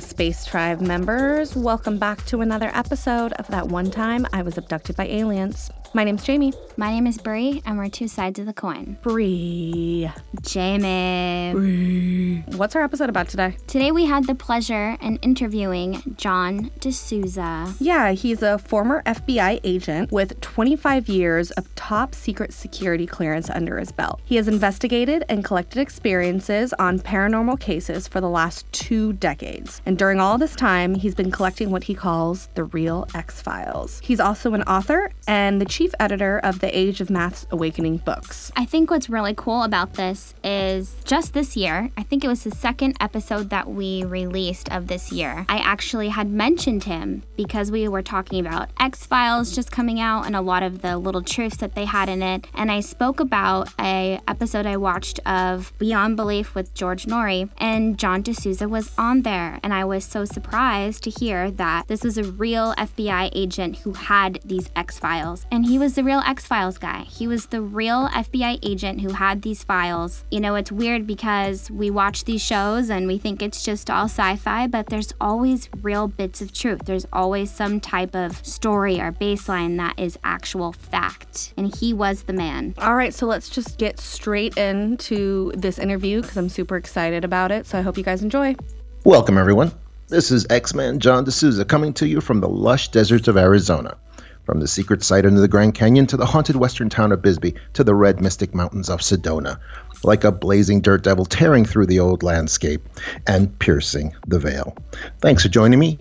[0.00, 1.54] Space Tribe members.
[1.56, 5.70] Welcome back to another episode of That One Time I Was Abducted by Aliens.
[5.94, 6.52] My name's Jamie.
[6.78, 8.98] My name is Bree, and we're two sides of the coin.
[9.00, 10.10] Bree.
[10.42, 11.50] Jamie.
[11.54, 12.44] Bree.
[12.54, 13.56] What's our episode about today?
[13.66, 17.76] Today we had the pleasure in interviewing John DeSouza.
[17.80, 23.78] Yeah, he's a former FBI agent with 25 years of top secret security clearance under
[23.78, 24.20] his belt.
[24.26, 29.80] He has investigated and collected experiences on paranormal cases for the last two decades.
[29.86, 33.98] And during all this time, he's been collecting what he calls the real X Files.
[34.04, 38.50] He's also an author and the chief editor of the Age of Math's Awakening books.
[38.56, 42.44] I think what's really cool about this is just this year, I think it was
[42.44, 45.44] the second episode that we released of this year.
[45.48, 50.26] I actually had mentioned him because we were talking about X Files just coming out
[50.26, 52.46] and a lot of the little truths that they had in it.
[52.54, 57.98] And I spoke about a episode I watched of Beyond Belief with George Noory, and
[57.98, 59.60] John DeSouza was on there.
[59.62, 63.92] And I was so surprised to hear that this was a real FBI agent who
[63.92, 65.46] had these X Files.
[65.50, 67.02] And he was the real X Files guy.
[67.02, 70.24] He was the real FBI agent who had these files.
[70.30, 74.06] You know, it's weird because we watch these shows and we think it's just all
[74.06, 76.86] sci fi, but there's always real bits of truth.
[76.86, 81.52] There's always some type of story or baseline that is actual fact.
[81.58, 82.74] And he was the man.
[82.78, 87.52] All right, so let's just get straight into this interview because I'm super excited about
[87.52, 87.66] it.
[87.66, 88.56] So I hope you guys enjoy.
[89.04, 89.72] Welcome, everyone.
[90.08, 93.98] This is X Man John DeSouza coming to you from the lush deserts of Arizona.
[94.46, 97.56] From the secret site under the Grand Canyon to the haunted western town of Bisbee
[97.74, 99.58] to the red mystic mountains of Sedona,
[100.04, 102.88] like a blazing dirt devil tearing through the old landscape
[103.26, 104.76] and piercing the veil.
[105.20, 105.98] Thanks for joining me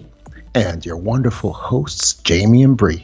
[0.54, 3.04] and your wonderful hosts, Jamie and Bree,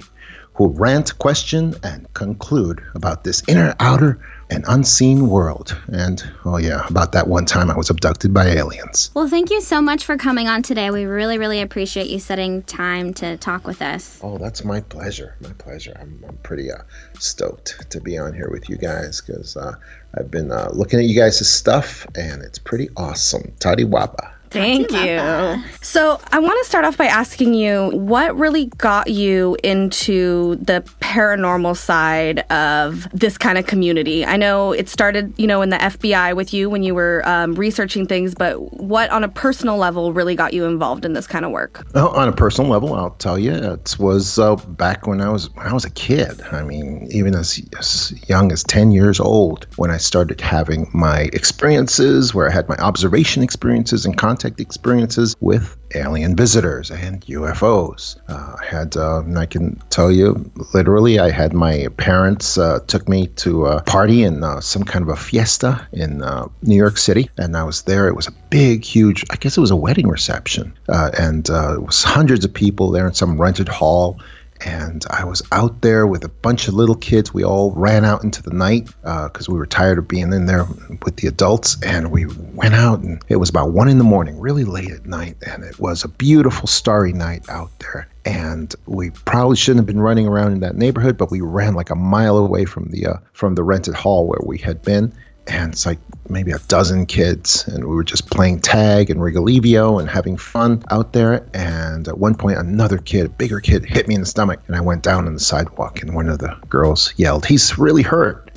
[0.54, 4.20] who rant, question, and conclude about this inner, outer,
[4.52, 5.76] an unseen world.
[5.88, 9.10] And oh, yeah, about that one time I was abducted by aliens.
[9.14, 10.92] Well, thank you so much for coming on today.
[10.92, 14.20] We really, really appreciate you setting time to talk with us.
[14.22, 15.36] Oh, that's my pleasure.
[15.40, 15.98] My pleasure.
[16.00, 16.84] I'm, I'm pretty uh,
[17.18, 19.76] stoked to be on here with you guys because uh,
[20.14, 23.54] I've been uh, looking at you guys' stuff and it's pretty awesome.
[23.60, 24.34] Toddy Wapa.
[24.52, 25.64] Thank you.
[25.82, 30.84] So, I want to start off by asking you what really got you into the
[31.12, 34.26] paranormal side of this kind of community?
[34.26, 37.56] I know it started, you know, in the FBI with you when you were um,
[37.56, 41.44] researching things, but what on a personal level really got you involved in this kind
[41.44, 41.86] of work?
[41.94, 45.50] Well, on a personal level, I'll tell you, it was uh, back when I was
[45.54, 46.42] when I was a kid.
[46.42, 51.30] I mean, even as, as young as 10 years old, when I started having my
[51.34, 58.18] experiences, where I had my observation experiences and contact experiences with alien visitors and UFOs.
[58.28, 63.08] Uh, I had, uh, I can tell you, literally, I had my parents uh, took
[63.08, 66.98] me to a party in uh, some kind of a fiesta in uh, New York
[66.98, 68.08] City, and I was there.
[68.08, 71.82] It was a big, huge, I guess it was a wedding reception, uh, and it
[71.82, 74.20] was hundreds of people there in some rented hall
[74.66, 77.34] and I was out there with a bunch of little kids.
[77.34, 80.46] We all ran out into the night because uh, we were tired of being in
[80.46, 80.66] there
[81.04, 83.00] with the adults, and we went out.
[83.00, 86.04] And it was about one in the morning, really late at night, and it was
[86.04, 88.08] a beautiful starry night out there.
[88.24, 91.90] And we probably shouldn't have been running around in that neighborhood, but we ran like
[91.90, 95.14] a mile away from the uh, from the rented hall where we had been
[95.52, 100.00] and it's like maybe a dozen kids and we were just playing tag and Ringolevio
[100.00, 101.46] and having fun out there.
[101.54, 104.76] And at one point another kid a bigger kid hit me in the stomach and
[104.76, 108.50] i went down on the sidewalk and one of the girls yelled he's really hurt.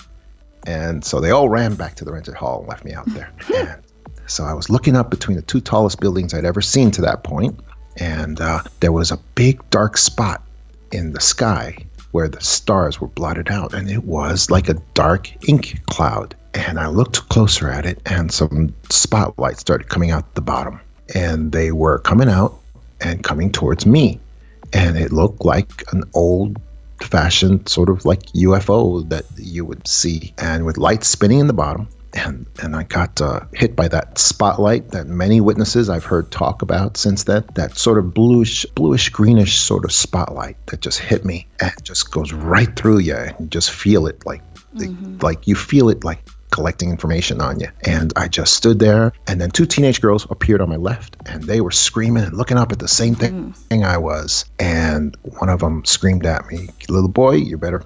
[0.66, 3.32] And so they all ran back to the rented hall and left me out there.
[3.54, 3.82] And
[4.30, 7.22] so i was looking up between the two tallest buildings i'd ever seen to that
[7.22, 7.60] point
[7.98, 10.42] and uh, there was a big dark spot
[10.90, 11.76] in the sky
[12.10, 16.78] where the stars were blotted out and it was like a dark ink cloud and
[16.78, 20.80] I looked closer at it, and some spotlights started coming out the bottom.
[21.12, 22.58] And they were coming out
[23.00, 24.20] and coming towards me.
[24.72, 26.60] And it looked like an old
[27.00, 31.52] fashioned sort of like UFO that you would see, and with lights spinning in the
[31.52, 31.88] bottom.
[32.16, 36.62] And, and I got uh, hit by that spotlight that many witnesses I've heard talk
[36.62, 37.44] about since then.
[37.54, 42.12] That sort of bluish, bluish greenish sort of spotlight that just hit me and just
[42.12, 44.42] goes right through you, and you just feel it like,
[44.72, 45.18] mm-hmm.
[45.20, 46.20] like you feel it like
[46.54, 47.66] collecting information on you.
[47.84, 51.42] And I just stood there, and then two teenage girls appeared on my left, and
[51.42, 53.84] they were screaming and looking up at the same thing mm.
[53.84, 54.44] I was.
[54.58, 57.82] And one of them screamed at me, "Little boy, you better,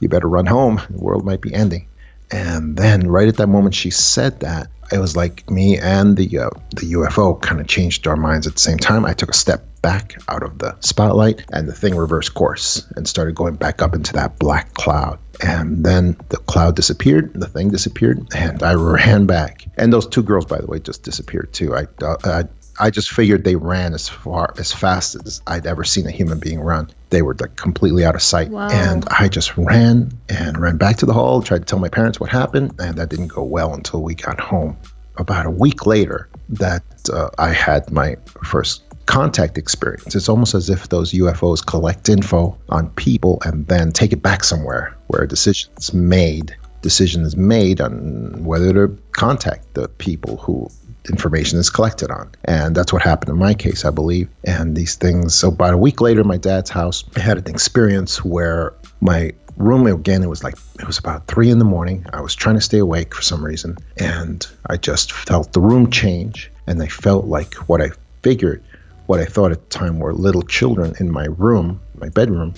[0.00, 0.80] you better run home.
[0.90, 1.86] The world might be ending."
[2.30, 4.68] And then, right at that moment, she said that.
[4.90, 8.54] It was like me and the uh, the UFO kind of changed our minds at
[8.54, 9.04] the same time.
[9.04, 13.06] I took a step back out of the spotlight, and the thing reversed course and
[13.06, 15.18] started going back up into that black cloud.
[15.40, 19.64] And then the cloud disappeared, the thing disappeared, and I ran back.
[19.76, 21.76] And those two girls, by the way, just disappeared too.
[21.76, 22.44] I, uh, I
[22.80, 26.38] I just figured they ran as far as fast as I'd ever seen a human
[26.38, 26.90] being run.
[27.10, 28.50] They were like completely out of sight.
[28.50, 28.68] Wow.
[28.70, 32.20] And I just ran and ran back to the hall, tried to tell my parents
[32.20, 34.76] what happened, and that didn't go well until we got home.
[35.16, 40.14] About a week later, that uh, I had my first contact experience.
[40.14, 44.44] It's almost as if those UFOs collect info on people and then take it back
[44.44, 46.54] somewhere where a decision is made.
[46.82, 50.70] Decision is made on whether to contact the people who
[51.08, 52.30] information is collected on.
[52.44, 54.28] And that's what happened in my case, I believe.
[54.44, 58.22] And these things, so about a week later, my dad's house, I had an experience
[58.22, 62.20] where my room again it was like it was about three in the morning i
[62.20, 66.48] was trying to stay awake for some reason and i just felt the room change
[66.68, 67.90] and i felt like what i
[68.22, 68.62] figured
[69.08, 72.52] what i thought at the time were little children in my room my bedroom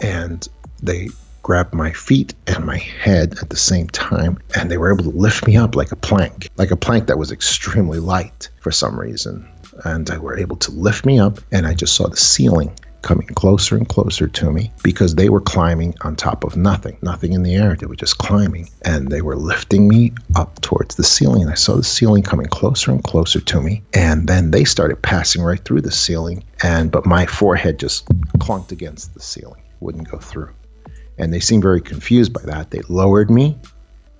[0.00, 0.46] and
[0.82, 1.08] they
[1.42, 5.16] grabbed my feet and my head at the same time and they were able to
[5.16, 9.00] lift me up like a plank like a plank that was extremely light for some
[9.00, 9.48] reason.
[9.82, 13.28] And they were able to lift me up and i just saw the ceiling coming
[13.28, 17.42] closer and closer to me because they were climbing on top of nothing, nothing in
[17.42, 17.76] the air.
[17.76, 21.48] They were just climbing and they were lifting me up towards the ceiling.
[21.48, 23.82] I saw the ceiling coming closer and closer to me.
[23.94, 26.44] And then they started passing right through the ceiling.
[26.62, 28.06] And but my forehead just
[28.38, 30.50] clunked against the ceiling, wouldn't go through.
[31.16, 32.70] And they seemed very confused by that.
[32.70, 33.58] They lowered me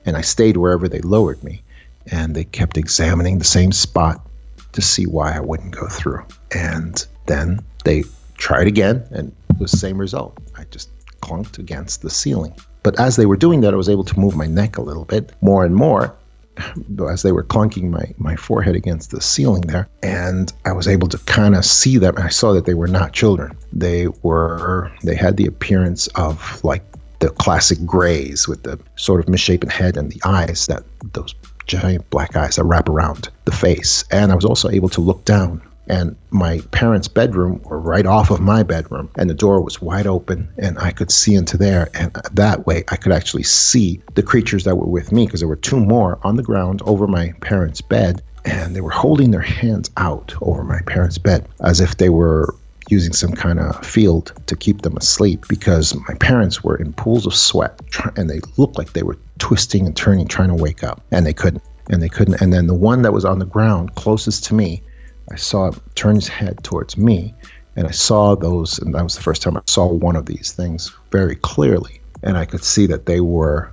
[0.05, 1.63] and I stayed wherever they lowered me.
[2.11, 4.27] And they kept examining the same spot
[4.73, 6.25] to see why I wouldn't go through.
[6.51, 8.05] And then they
[8.39, 10.39] tried again, and the same result.
[10.57, 10.91] I just
[11.21, 12.55] clunked against the ceiling.
[12.83, 15.05] But as they were doing that, I was able to move my neck a little
[15.05, 16.17] bit more and more
[17.11, 19.89] as they were clunking my, my forehead against the ceiling there.
[20.03, 22.15] And I was able to kind of see them.
[22.17, 23.59] I saw that they were not children.
[23.73, 26.85] They were, they had the appearance of like
[27.19, 31.35] the classic grays with the sort of misshapen head and the eyes that those
[31.67, 34.05] giant black eyes that wrap around the face.
[34.11, 38.31] And I was also able to look down and my parents' bedroom were right off
[38.31, 41.91] of my bedroom and the door was wide open and I could see into there
[41.95, 45.49] and that way I could actually see the creatures that were with me because there
[45.49, 49.41] were two more on the ground over my parents' bed and they were holding their
[49.41, 52.55] hands out over my parents' bed as if they were
[52.89, 57.27] using some kind of field to keep them asleep because my parents were in pools
[57.27, 57.81] of sweat
[58.17, 61.35] and they looked like they were twisting and turning trying to wake up and they
[61.35, 64.55] couldn't and they couldn't and then the one that was on the ground closest to
[64.55, 64.83] me
[65.31, 67.35] I saw him turn his head towards me,
[67.77, 70.53] and I saw those, and that was the first time I saw one of these
[70.53, 73.71] things very clearly, and I could see that they were.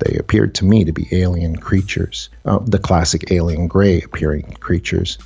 [0.00, 5.18] They appeared to me to be alien creatures, uh, the classic alien gray appearing creatures.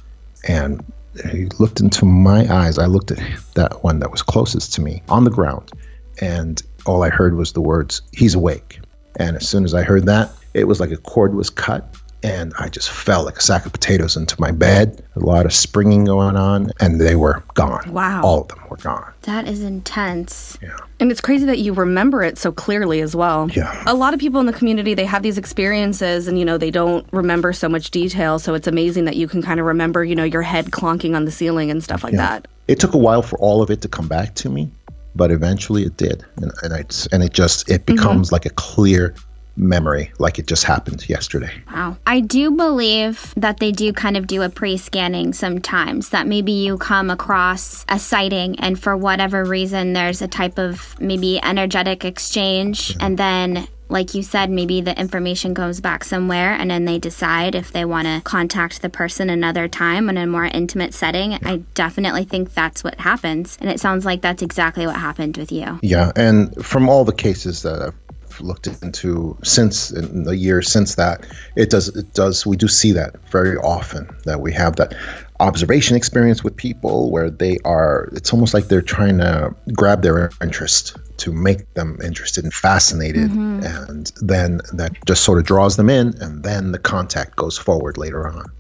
[0.47, 0.85] And
[1.33, 2.79] he looked into my eyes.
[2.79, 3.19] I looked at
[3.55, 5.73] that one that was closest to me on the ground,
[6.21, 8.81] and all I heard was the words, He's awake.
[9.17, 12.53] And as soon as I heard that, it was like a cord was cut and
[12.59, 15.05] I just fell like a sack of potatoes into my bed.
[15.17, 17.93] A lot of springing going on, and they were gone.
[17.93, 18.23] Wow.
[18.23, 19.13] All of them were gone.
[19.23, 20.59] That is intense.
[20.61, 20.77] Yeah.
[21.01, 23.49] And it's crazy that you remember it so clearly as well.
[23.51, 23.85] Yeah.
[23.87, 26.71] A lot of people in the community, they have these experiences and, you know, they
[26.73, 28.39] don't remember so much detail.
[28.39, 31.25] So it's amazing that you can kind of remember, you know, your head clonking on
[31.25, 32.19] the ceiling and stuff like Yeah.
[32.19, 32.49] that.
[32.67, 34.71] It took a while for all of it to come back to me,
[35.17, 37.97] but eventually it did, and and I and it just it mm-hmm.
[37.97, 39.15] becomes like a clear
[39.59, 41.53] memory, like it just happened yesterday.
[41.73, 41.97] Wow.
[42.07, 46.53] I do believe that they do kind of do a pre scanning sometimes, that maybe
[46.53, 52.05] you come across a sighting and for whatever reason there's a type of maybe energetic
[52.05, 56.99] exchange and then like you said, maybe the information goes back somewhere and then they
[56.99, 61.35] decide if they want to contact the person another time in a more intimate setting.
[61.43, 63.57] I definitely think that's what happens.
[63.61, 65.79] And it sounds like that's exactly what happened with you.
[65.83, 68.08] Yeah, and from all the cases that I've
[68.41, 71.27] looked into since in the years since that,
[71.57, 74.95] it does it does we do see that very often that we have that
[75.41, 80.31] observation experience with people where they are it's almost like they're trying to grab their
[80.43, 83.29] interest to make them interested and fascinated.
[83.29, 83.65] Mm-hmm.
[83.65, 87.99] And then that just sort of draws them in and then the contact goes forward
[87.99, 88.51] later on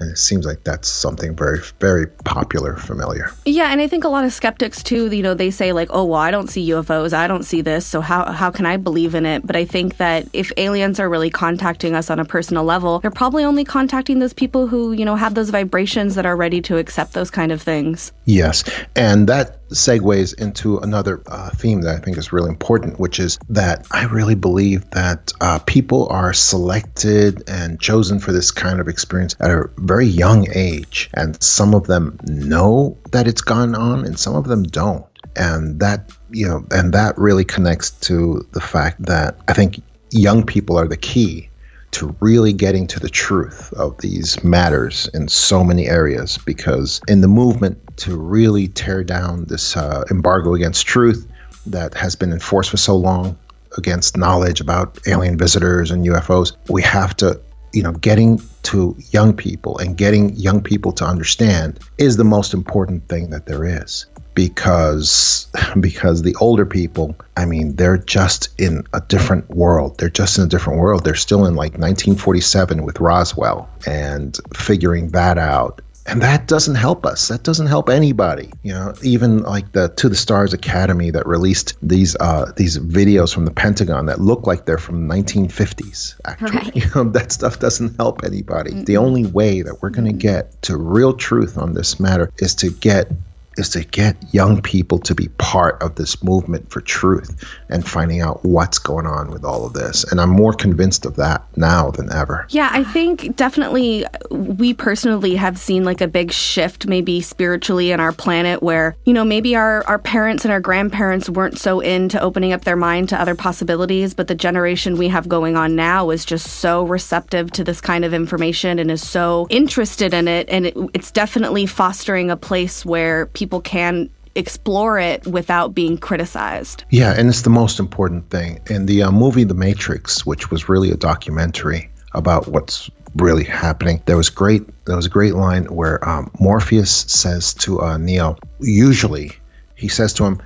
[0.00, 4.08] and it seems like that's something very very popular familiar Yeah, and I think a
[4.08, 7.12] lot of skeptics too, you know, they say like, "Oh, well, I don't see UFOs.
[7.12, 7.86] I don't see this.
[7.86, 11.08] So how how can I believe in it?" But I think that if aliens are
[11.08, 15.04] really contacting us on a personal level, they're probably only contacting those people who, you
[15.04, 18.12] know, have those vibrations that are ready to accept those kind of things.
[18.24, 18.64] Yes,
[18.96, 23.38] and that segues into another uh, theme that I think is really important, which is
[23.50, 28.88] that I really believe that uh, people are selected and chosen for this kind of
[28.88, 34.04] experience at a very young age, and some of them know that it's gone on,
[34.04, 38.60] and some of them don't, and that you know, and that really connects to the
[38.60, 41.50] fact that I think young people are the key
[41.94, 47.20] to really getting to the truth of these matters in so many areas because in
[47.20, 51.28] the movement to really tear down this uh, embargo against truth
[51.66, 53.38] that has been enforced for so long
[53.78, 57.40] against knowledge about alien visitors and UFOs, we have to,
[57.72, 62.54] you know, getting to young people and getting young people to understand is the most
[62.54, 65.48] important thing that there is because
[65.80, 69.98] because the older people i mean they're just in a different world.
[69.98, 71.04] They're just in a different world.
[71.04, 75.80] They're still in like 1947 with roswell and figuring that out.
[76.06, 77.28] And that doesn't help us.
[77.28, 78.94] That doesn't help anybody you know?
[79.02, 83.50] Even like the to the stars academy that released these uh these videos from the
[83.50, 86.50] pentagon that look like they're from 1950s actually.
[86.50, 86.76] Right.
[86.84, 88.72] you know that stuff doesn't help anybody.
[88.72, 88.84] Mm-hmm.
[88.84, 92.56] the only way that we're going to get to real truth on this matter is
[92.56, 93.10] to get
[93.56, 98.20] is to get young people to be part of this movement for truth and finding
[98.20, 100.04] out what's going on with all of this.
[100.10, 102.46] And I'm more convinced of that now than ever.
[102.50, 108.00] Yeah, I think definitely we personally have seen like a big shift, maybe spiritually in
[108.00, 112.20] our planet, where, you know, maybe our, our parents and our grandparents weren't so into
[112.20, 116.10] opening up their mind to other possibilities, but the generation we have going on now
[116.10, 120.48] is just so receptive to this kind of information and is so interested in it.
[120.48, 125.98] And it, it's definitely fostering a place where people people can explore it without being
[125.98, 126.82] criticized.
[126.88, 128.58] Yeah, and it's the most important thing.
[128.70, 134.02] In the uh, movie The Matrix, which was really a documentary about what's really happening,
[134.06, 134.62] there was great.
[134.86, 138.38] There was a great line where um, Morpheus says to uh, Neo.
[138.60, 139.32] Usually,
[139.76, 140.40] he says to him,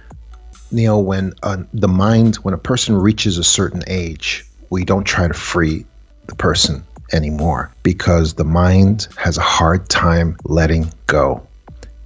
[0.73, 5.29] Neo, when uh, the mind, when a person reaches a certain age, we don't try
[5.29, 5.87] to free
[6.27, 11.48] the person anymore because the mind has a hard time letting go.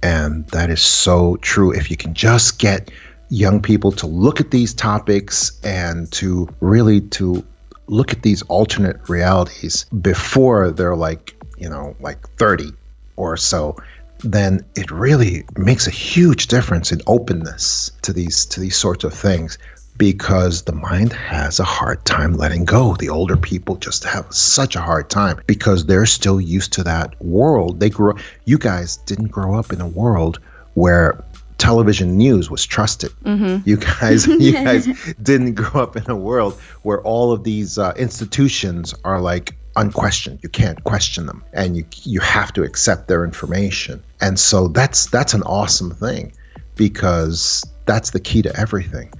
[0.03, 1.71] And that is so true.
[1.71, 2.91] If you can just get
[3.29, 7.43] young people to look at these topics and to really to
[7.87, 12.73] look at these alternate realities before they're like, you know, like 30
[13.15, 13.77] or so,
[14.19, 19.13] then it really makes a huge difference in openness to these to these sorts of
[19.13, 19.57] things
[20.03, 22.93] because the mind has a hard time letting go.
[22.93, 27.23] The older people just have such a hard time because they're still used to that
[27.23, 27.79] world.
[27.79, 30.41] They grew you guys didn't grow up in a world
[30.73, 31.23] where
[31.57, 33.11] television news was trusted.
[33.23, 33.61] Mm-hmm.
[33.63, 37.93] You guys you guys didn't grow up in a world where all of these uh,
[37.95, 40.39] institutions are like unquestioned.
[40.43, 44.03] You can't question them and you you have to accept their information.
[44.19, 46.33] And so that's that's an awesome thing
[46.75, 49.13] because that's the key to everything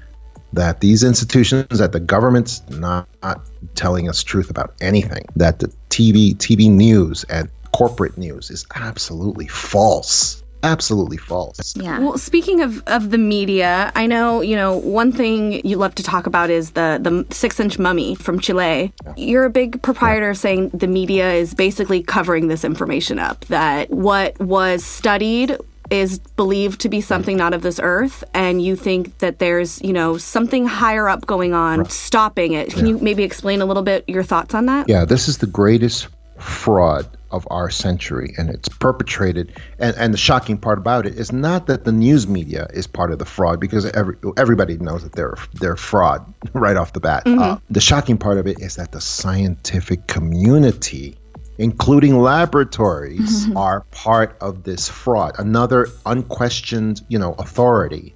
[0.54, 3.42] that these institutions, that the government's not, not
[3.76, 9.48] telling us truth about anything, that the TV, TV news and corporate news is absolutely
[9.48, 11.76] false absolutely false.
[11.76, 12.00] Yeah.
[12.00, 16.04] Well, speaking of, of the media, I know, you know, one thing you love to
[16.04, 18.94] talk about is the, the six inch mummy from Chile.
[19.06, 19.14] Yeah.
[19.18, 20.34] You're a big proprietor yeah.
[20.34, 25.58] saying the media is basically covering this information up, that what was studied
[25.94, 29.94] is believed to be something not of this earth and you think that there's you
[29.94, 31.92] know something higher up going on right.
[31.92, 32.94] stopping it can yeah.
[32.94, 36.08] you maybe explain a little bit your thoughts on that yeah this is the greatest
[36.40, 41.32] fraud of our century and it's perpetrated and, and the shocking part about it is
[41.32, 45.14] not that the news media is part of the fraud because every, everybody knows that
[45.14, 47.40] they're they're fraud right off the bat mm-hmm.
[47.40, 51.18] uh, the shocking part of it is that the scientific community
[51.64, 53.56] including laboratories, mm-hmm.
[53.56, 55.36] are part of this fraud.
[55.40, 58.16] Another unquestioned, you know, authority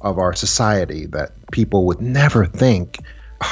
[0.00, 2.98] of our society that people would never think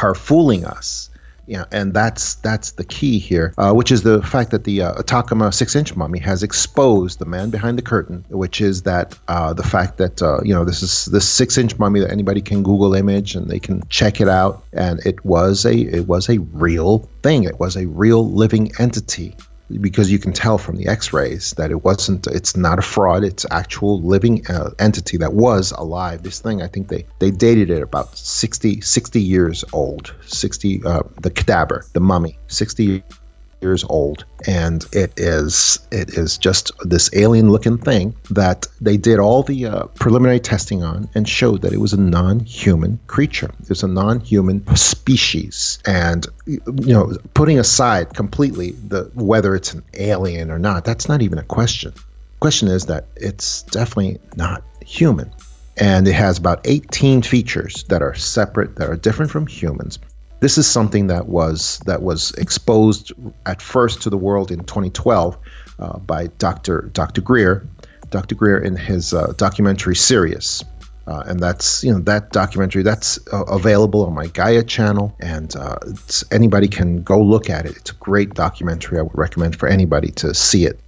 [0.02, 1.10] are fooling us.
[1.46, 4.98] Yeah, and that's that's the key here, uh, which is the fact that the uh,
[4.98, 9.62] Atacama six-inch mummy has exposed the man behind the curtain, which is that uh, the
[9.62, 13.36] fact that uh, you know this is this six-inch mummy that anybody can Google image
[13.36, 17.44] and they can check it out, and it was a it was a real thing.
[17.44, 19.36] It was a real living entity
[19.68, 23.44] because you can tell from the x-rays that it wasn't it's not a fraud it's
[23.50, 26.23] actual living uh, entity that was alive.
[26.23, 30.14] This thing i think they they dated it about 60 60 years old.
[30.26, 33.02] 60 uh, the cadaver the mummy 60
[33.60, 39.18] years old and it is it is just this alien looking thing that they did
[39.18, 43.50] all the uh, preliminary testing on and showed that it was a non-human creature.
[43.62, 45.78] It was a non-human species.
[45.86, 51.22] And you know putting aside completely the whether it's an alien or not that's not
[51.22, 51.92] even a question.
[52.40, 55.32] Question is that it's definitely not human.
[55.78, 59.98] And it has about 18 features that are separate that are different from humans
[60.40, 63.12] this is something that was that was exposed
[63.44, 65.38] at first to the world in 2012
[65.78, 66.90] uh, by Dr.
[66.92, 67.20] Dr.
[67.22, 67.66] Greer,
[68.10, 68.34] Dr.
[68.34, 70.64] Greer in his uh, documentary Sirius,
[71.06, 75.54] Uh, and that's you know that documentary that's uh, available on my Gaia channel, and
[75.54, 75.78] uh,
[76.32, 77.76] anybody can go look at it.
[77.76, 78.98] It's a great documentary.
[78.98, 80.80] I would recommend for anybody to see it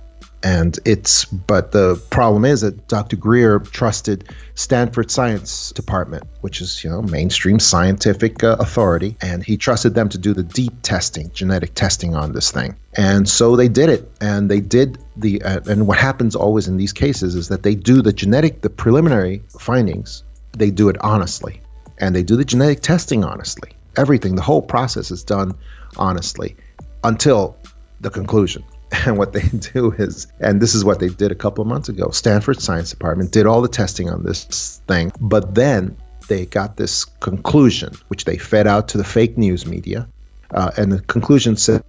[0.42, 3.16] and it's but the problem is that Dr.
[3.16, 9.57] Greer trusted Stanford Science Department, which is you know mainstream scientific uh, authority, and he
[9.57, 12.76] trusted them to do the deep testing, genetic testing on this thing.
[12.95, 16.76] And so they did it, and they did the uh, and what happens always in
[16.76, 20.23] these cases is that they do the genetic, the preliminary findings,
[20.57, 21.61] they do it honestly,
[21.99, 23.71] and they do the genetic testing honestly.
[23.97, 25.59] Everything, the whole process is done
[25.97, 26.57] honestly
[27.02, 27.57] until
[28.00, 28.62] the conclusion.
[29.07, 29.42] And what they
[29.73, 32.90] do is, and this is what they did a couple of months ago Stanford Science
[32.90, 35.97] Department did all the testing on this thing, but then
[36.28, 40.09] they got this conclusion, which they fed out to the fake news media.
[40.50, 41.85] Uh, and the conclusion said,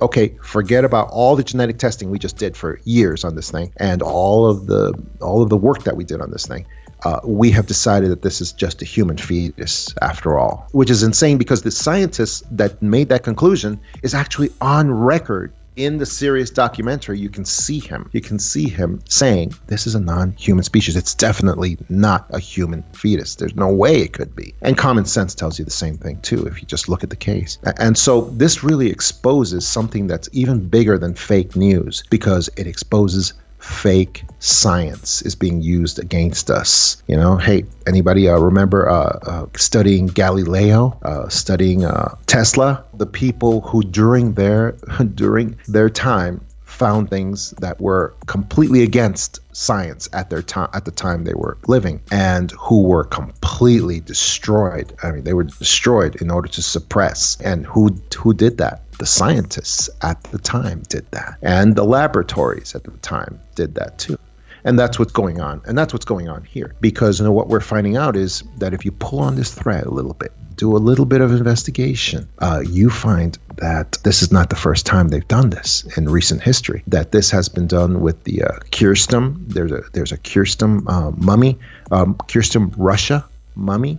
[0.00, 3.72] okay, forget about all the genetic testing we just did for years on this thing,
[3.76, 6.66] and all of the all of the work that we did on this thing.
[7.04, 11.02] Uh, we have decided that this is just a human fetus after all, which is
[11.02, 16.50] insane because the scientist that made that conclusion is actually on record in the Sirius
[16.50, 18.08] documentary, you can see him.
[18.12, 20.96] You can see him saying, This is a non human species.
[20.96, 23.36] It's definitely not a human fetus.
[23.36, 24.54] There's no way it could be.
[24.62, 27.16] And common sense tells you the same thing, too, if you just look at the
[27.16, 27.58] case.
[27.78, 33.34] And so this really exposes something that's even bigger than fake news because it exposes
[33.66, 37.02] fake science is being used against us.
[37.06, 42.84] You know, hey, anybody uh, remember uh, uh, studying Galileo, uh, studying uh, Tesla?
[42.94, 44.72] The people who during their
[45.14, 50.90] during their time found things that were completely against science at their time at the
[50.90, 56.30] time they were living and who were completely destroyed i mean they were destroyed in
[56.30, 61.36] order to suppress and who who did that the scientists at the time did that
[61.42, 64.18] and the laboratories at the time did that too
[64.64, 67.48] and that's what's going on and that's what's going on here because you know what
[67.48, 70.76] we're finding out is that if you pull on this thread a little bit do
[70.76, 75.08] a little bit of investigation, uh, you find that this is not the first time
[75.08, 76.82] they've done this in recent history.
[76.88, 79.48] That this has been done with the uh, Kirstrom.
[79.48, 81.58] There's a there's a Kirstrom uh, mummy,
[81.90, 83.98] um, Kirstrom Russia mummy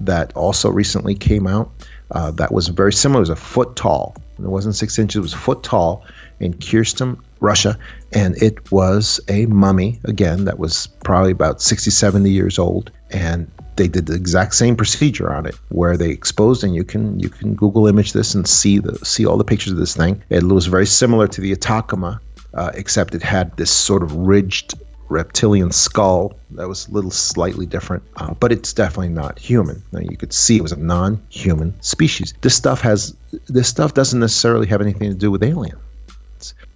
[0.00, 1.70] that also recently came out.
[2.10, 3.20] Uh, that was very similar.
[3.20, 4.16] It was a foot tall.
[4.38, 5.16] It wasn't six inches.
[5.16, 6.04] It was a foot tall
[6.38, 7.78] in Kirstrom, Russia,
[8.12, 13.50] and it was a mummy again that was probably about 60, 70 years old, and
[13.76, 17.30] they did the exact same procedure on it where they exposed and you can you
[17.30, 20.42] can google image this and see the see all the pictures of this thing it
[20.42, 22.20] was very similar to the Atacama
[22.52, 24.74] uh, except it had this sort of ridged
[25.10, 26.38] reptilian skull.
[26.52, 29.82] That was a little slightly different uh, but it's definitely not human.
[29.92, 32.34] Now you could see it was a non-human species.
[32.40, 33.14] This stuff has
[33.46, 35.80] this stuff doesn't necessarily have anything to do with aliens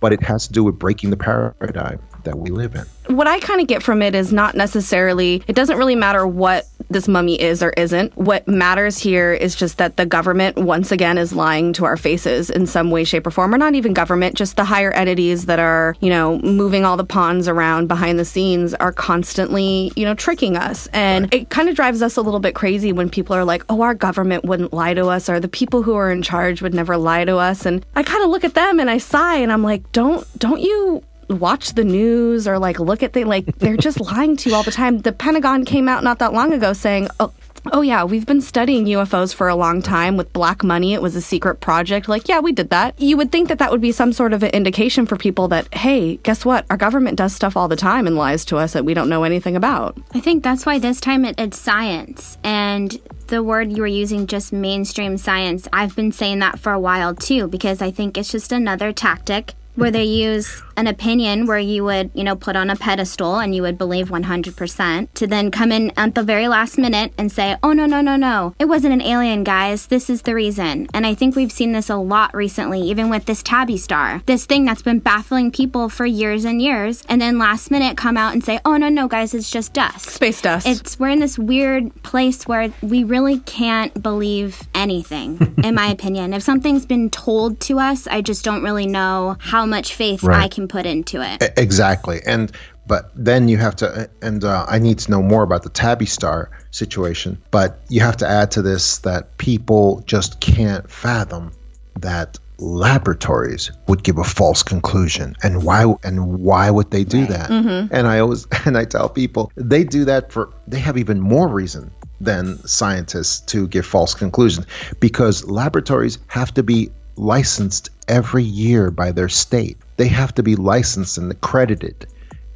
[0.00, 3.38] but it has to do with breaking the paradigm that we live in what I
[3.40, 7.40] kind of get from it is not necessarily, it doesn't really matter what this mummy
[7.40, 8.16] is or isn't.
[8.16, 12.50] What matters here is just that the government, once again, is lying to our faces
[12.50, 15.58] in some way, shape, or form, or not even government, just the higher entities that
[15.58, 20.14] are, you know, moving all the pawns around behind the scenes are constantly, you know,
[20.14, 20.86] tricking us.
[20.92, 21.42] And right.
[21.42, 23.94] it kind of drives us a little bit crazy when people are like, oh, our
[23.94, 27.24] government wouldn't lie to us, or the people who are in charge would never lie
[27.24, 27.66] to us.
[27.66, 30.60] And I kind of look at them and I sigh and I'm like, don't, don't
[30.60, 34.56] you watch the news or like look at the like they're just lying to you
[34.56, 34.98] all the time.
[34.98, 37.32] The Pentagon came out not that long ago saying, "Oh,
[37.72, 40.92] Oh, yeah, we've been studying UFOs for a long time with black money.
[40.92, 42.08] It was a secret project.
[42.08, 43.00] Like, yeah, we did that.
[43.00, 45.72] You would think that that would be some sort of an indication for people that,
[45.72, 46.66] hey, guess what?
[46.68, 49.24] Our government does stuff all the time and lies to us that we don't know
[49.24, 49.96] anything about.
[50.12, 52.36] I think that's why this time it, it's science.
[52.44, 56.80] And the word you were using, just mainstream science, I've been saying that for a
[56.80, 61.58] while too, because I think it's just another tactic where they use an opinion where
[61.58, 65.50] you would, you know, put on a pedestal and you would believe 100% to then
[65.50, 68.54] come in at the very last minute and say, oh, no, no, no, no.
[68.58, 69.86] It wasn't an alien, guys.
[69.86, 70.88] This is the reason.
[70.94, 74.46] And I think we've seen this a lot recently, even with this Tabby star, this
[74.46, 77.02] thing that's been baffling people for years and years.
[77.08, 80.10] And then last minute come out and say, oh, no, no, guys, it's just dust.
[80.10, 80.66] Space dust.
[80.66, 86.34] It's, we're in this weird place where we really can't believe anything, in my opinion.
[86.34, 90.42] If something's been told to us, I just don't really know how much faith right.
[90.44, 91.52] I can put into it.
[91.56, 92.20] Exactly.
[92.24, 92.52] And
[92.86, 96.06] but then you have to and uh, i need to know more about the tabby
[96.06, 101.52] star situation but you have to add to this that people just can't fathom
[102.00, 107.50] that laboratories would give a false conclusion and why and why would they do that
[107.50, 107.92] mm-hmm.
[107.92, 111.48] and i always and i tell people they do that for they have even more
[111.48, 114.66] reason than scientists to give false conclusions
[115.00, 119.78] because laboratories have to be licensed every year by their state.
[119.96, 122.06] They have to be licensed and accredited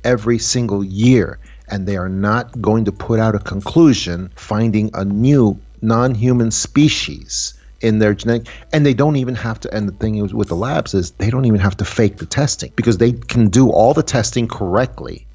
[0.05, 1.39] every single year.
[1.71, 7.55] and they are not going to put out a conclusion finding a new non-human species
[7.81, 10.57] in their genetic and they don't even have to and the thing is with the
[10.57, 13.95] labs is they don't even have to fake the testing because they can do all
[13.95, 15.27] the testing correctly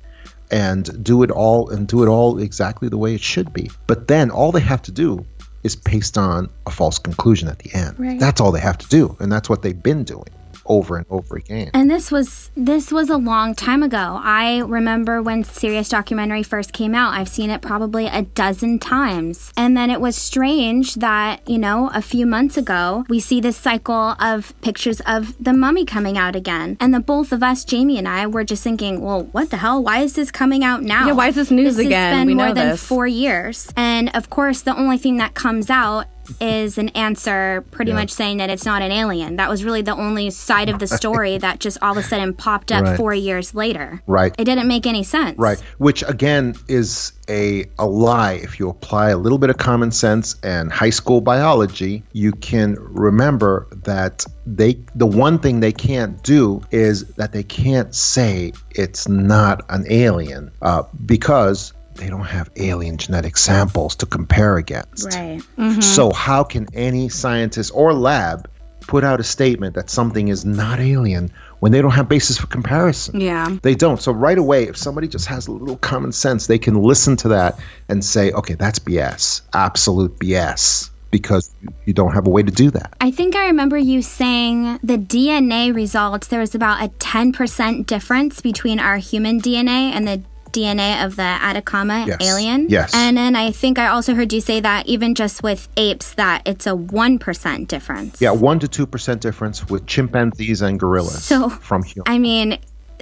[0.52, 4.08] and do it all and do it all exactly the way it should be but
[4.08, 5.26] then all they have to do
[5.64, 8.20] is paste on a false conclusion at the end Right.
[8.20, 10.26] that's all they have to do and that's what they've been doing
[10.66, 14.20] over and over again And this was this was a long time ago.
[14.24, 17.14] I remember when Sirius documentary first came out.
[17.14, 19.52] I've seen it probably a dozen times.
[19.58, 23.58] And then it was strange that, you know, a few months ago, we see this
[23.58, 26.78] cycle of pictures of the mummy coming out again.
[26.80, 29.84] And the both of us, Jamie and I, were just thinking, well, what the hell?
[29.84, 31.08] Why is this coming out now?
[31.08, 32.14] Yeah, why is this news this again?
[32.14, 32.86] Has been We more know than this.
[32.86, 33.72] four years.
[33.76, 36.06] And of course, the only thing that comes out
[36.40, 37.98] is an answer pretty Yeah.
[37.98, 39.36] much saying that it's not an alien.
[39.36, 42.34] That was really the only side of the story that just all of a sudden
[42.34, 42.98] popped up Right.
[42.98, 44.02] four years later.
[44.08, 45.38] right It didn't make any sense.
[45.38, 48.34] Right, which again is a, a lie.
[48.34, 52.76] If you apply a little bit of common sense and high school biology, you can
[52.80, 59.08] remember that they the one thing they can't do is that they can't say it's
[59.08, 65.14] not an alien uh, because they don't have alien genetic samples to compare against.
[65.14, 65.42] Right.
[65.58, 65.82] Mm-hmm.
[65.82, 68.50] So how can any scientist or lab
[68.82, 72.48] put out a statement that something is not alien when they don't have basis for
[72.48, 73.22] comparison?
[73.22, 73.56] Yeah.
[73.62, 74.02] They don't.
[74.02, 77.30] So right away, if somebody just has a little common sense, they can listen to
[77.30, 82.44] that and say, okay, that's BS, absolute BS, because you- you don't have a way
[82.44, 82.94] to do that.
[83.00, 88.42] I think I remember you saying the DNA results, there was about a 10% difference
[88.42, 92.18] between our human DNA and the DNA of the Atacama Yes.
[92.22, 92.68] alien.
[92.70, 92.94] Yes.
[92.96, 96.44] And then I think I also heard you say that even just with apes, that
[96.46, 98.22] it's a 1% difference.
[98.22, 102.06] Yeah, one to two percent difference with chimpanzees and gorillas So, from humans.
[102.08, 102.60] I mean,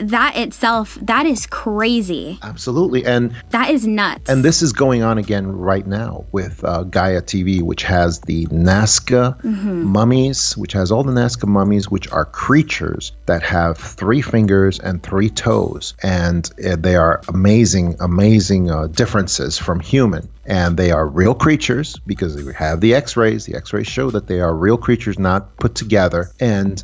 [0.10, 2.40] that itself, that is crazy.
[2.42, 4.30] Absolutely, and That is nuts.
[4.30, 8.46] and this is going on again right now with uh, Gaia TV, which has the
[8.48, 14.80] Nazca mummies, which has all the Nazca mummies, which are creatures that have three fingers
[14.80, 20.30] and three toes, and uh, they are amazing, amazing uh, differences from human.
[20.44, 23.46] And they are real creatures because they have the X-rays.
[23.46, 26.84] The X-rays show that they are real creatures, not put together, and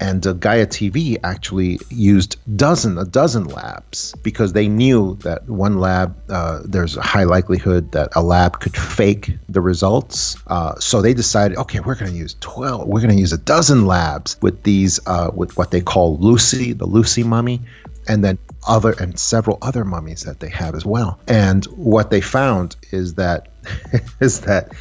[0.00, 5.78] and uh, Gaia TV actually used dozen a dozen labs because they knew that one
[5.78, 10.36] lab uh, there's a high likelihood that a lab could fake the results.
[10.46, 12.86] Uh, so they decided, okay, we're going to use twelve.
[12.86, 16.72] We're going to use a dozen labs with these uh, with what they call Lucy,
[16.72, 17.62] the Lucy mummy,
[18.06, 21.20] and then other and several other mummies that they have as well.
[21.26, 23.48] And what they found is that
[24.20, 24.72] is that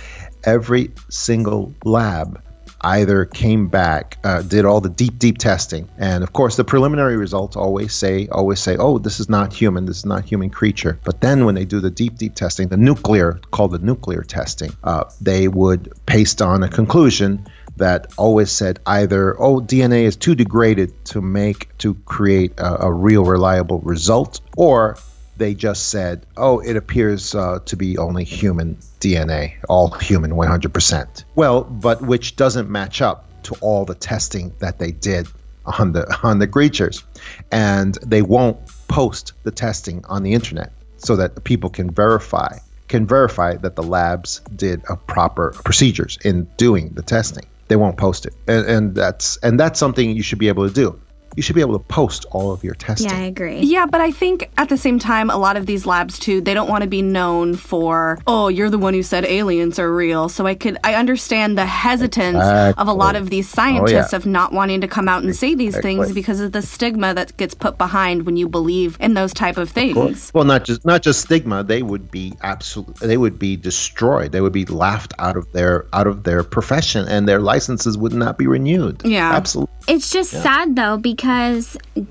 [0.43, 2.41] every single lab
[2.85, 7.17] either came back, uh, did all the deep, deep testing, and of course the preliminary
[7.17, 10.99] results always say, always say, oh, this is not human, this is not human creature.
[11.03, 14.71] But then when they do the deep, deep testing, the nuclear, called the nuclear testing,
[14.83, 20.35] uh, they would paste on a conclusion that always said either, oh, DNA is too
[20.35, 24.97] degraded to make to create a, a real reliable result, or
[25.37, 31.23] they just said, oh, it appears uh, to be only human DNA, all human 100%.
[31.35, 35.27] Well, but which doesn't match up to all the testing that they did
[35.65, 37.03] on the on the creatures,
[37.51, 43.07] and they won't post the testing on the internet so that people can verify can
[43.07, 47.45] verify that the labs did a proper procedures in doing the testing.
[47.67, 50.73] They won't post it, and, and that's and that's something you should be able to
[50.73, 50.99] do.
[51.35, 53.09] You should be able to post all of your testing.
[53.09, 53.59] yeah, I agree.
[53.59, 56.53] Yeah, but I think at the same time, a lot of these labs too, they
[56.53, 60.29] don't want to be known for, oh, you're the one who said aliens are real.
[60.29, 62.43] So I could, I understand the hesitance
[62.77, 64.17] of a lot of these oh, scientists yeah.
[64.17, 67.35] of not wanting to come out and say these things because of the stigma that
[67.37, 70.31] gets put behind when you believe in those type of things.
[70.33, 71.63] Well, not just not just stigma.
[71.63, 72.95] They would be absolute.
[72.97, 74.31] They would be destroyed.
[74.31, 78.13] They would be laughed out of their out of their profession, and their licenses would
[78.13, 79.01] not be renewed.
[79.03, 79.31] Yeah.
[79.33, 79.73] absolutely.
[79.87, 81.24] It's just sad though because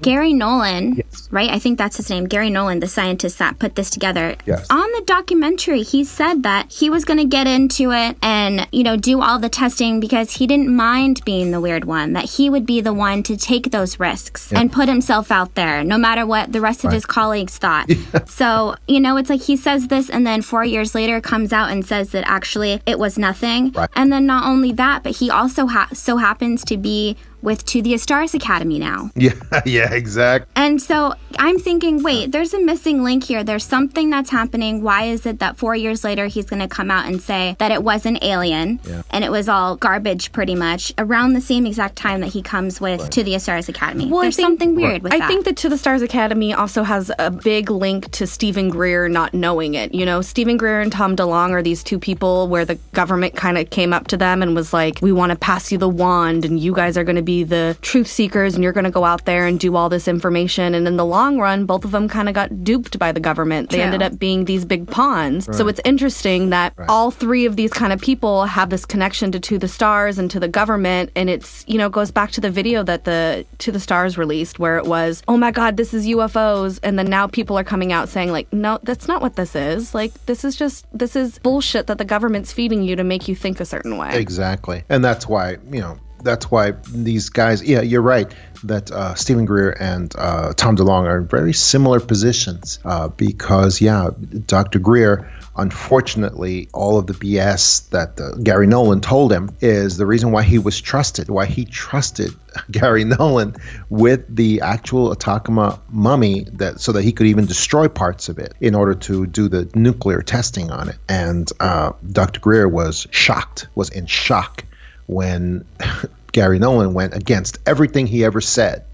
[0.03, 1.29] Gary Nolan, Yes.
[1.31, 1.50] right?
[1.50, 4.37] I think that's his name, Gary Nolan, the scientist that put this together.
[4.46, 4.66] Yes.
[4.70, 8.83] On the documentary, he said that he was going to get into it and, you
[8.83, 12.48] know, do all the testing because he didn't mind being the weird one, that he
[12.50, 16.27] would be the one to take those risks and put himself out there no matter
[16.27, 17.88] what the rest of his colleagues thought.
[18.27, 21.70] So, you know, it's like he says this and then 4 years later comes out
[21.70, 23.70] and says that actually it was nothing.
[23.72, 23.88] Right.
[23.94, 27.83] And then not only that, but he also ha- so happens to be with To
[27.83, 29.11] the Stars Academy now.
[29.24, 29.33] Yeah,
[29.64, 30.50] yeah, exactly.
[30.57, 33.42] And so I'm thinking, wait, there's a missing link here.
[33.44, 34.83] There's something that's happening.
[34.83, 37.70] Why is it that four years later he's going to come out and say that
[37.70, 39.02] it was an alien Yeah.
[39.11, 42.80] and it was all garbage pretty much around the same exact time that he comes
[42.80, 44.11] with To the Stars Academy?
[44.11, 45.24] Well, there's think- something weird with I that.
[45.24, 49.09] I think that To the Stars Academy also has a big link to Steven Greer
[49.09, 49.94] not knowing it.
[49.94, 53.57] You know, Steven Greer and Tom DeLonge are these two people where the government kind
[53.59, 56.44] of came up to them and was like, "We want to pass you the wand,
[56.44, 59.05] and you guys are going to be the truth seekers, and you're going to go
[59.05, 62.09] out there and do all this information." And in the long run, both of them
[62.09, 63.70] kind of got duped by the government.
[63.70, 63.85] They True.
[63.87, 65.49] ended up being these big pawns.
[65.57, 69.40] So it's interesting that all three of these kind of people have this connection to
[69.40, 72.51] To the Stars and to the government, and it's you know goes back to the
[72.51, 76.07] video that the To the Stars released where it was, oh my God, this is
[76.07, 79.57] UFOs, and then now people are coming out saying like, no, that's not what this
[79.57, 79.94] is.
[79.94, 83.35] Like this is just this is bullshit that the government's feeding you to make you
[83.35, 84.18] think a certain way.
[84.18, 84.85] Exactly.
[84.88, 88.34] And that's why, you know, that's why these guys, yeah, you're right
[88.64, 93.80] that uh, Steven Greer and uh, Tom DeLonge are in very similar positions uh, because,
[93.80, 94.10] yeah,
[94.46, 94.78] Dr.
[94.78, 100.32] Greer, unfortunately, all of the BS that uh, Gary Nolan told him is the reason
[100.32, 102.30] why he was trusted, why he trusted
[102.70, 103.54] Gary Nolan
[103.90, 108.54] with the actual Atacama mummy that so that he could even destroy parts of it
[108.60, 110.96] in order to do the nuclear testing on it.
[111.08, 112.40] And uh, Dr.
[112.40, 114.64] Greer was shocked, was in shock
[115.07, 115.64] when
[116.33, 118.85] Gary Nolan went against everything he ever said,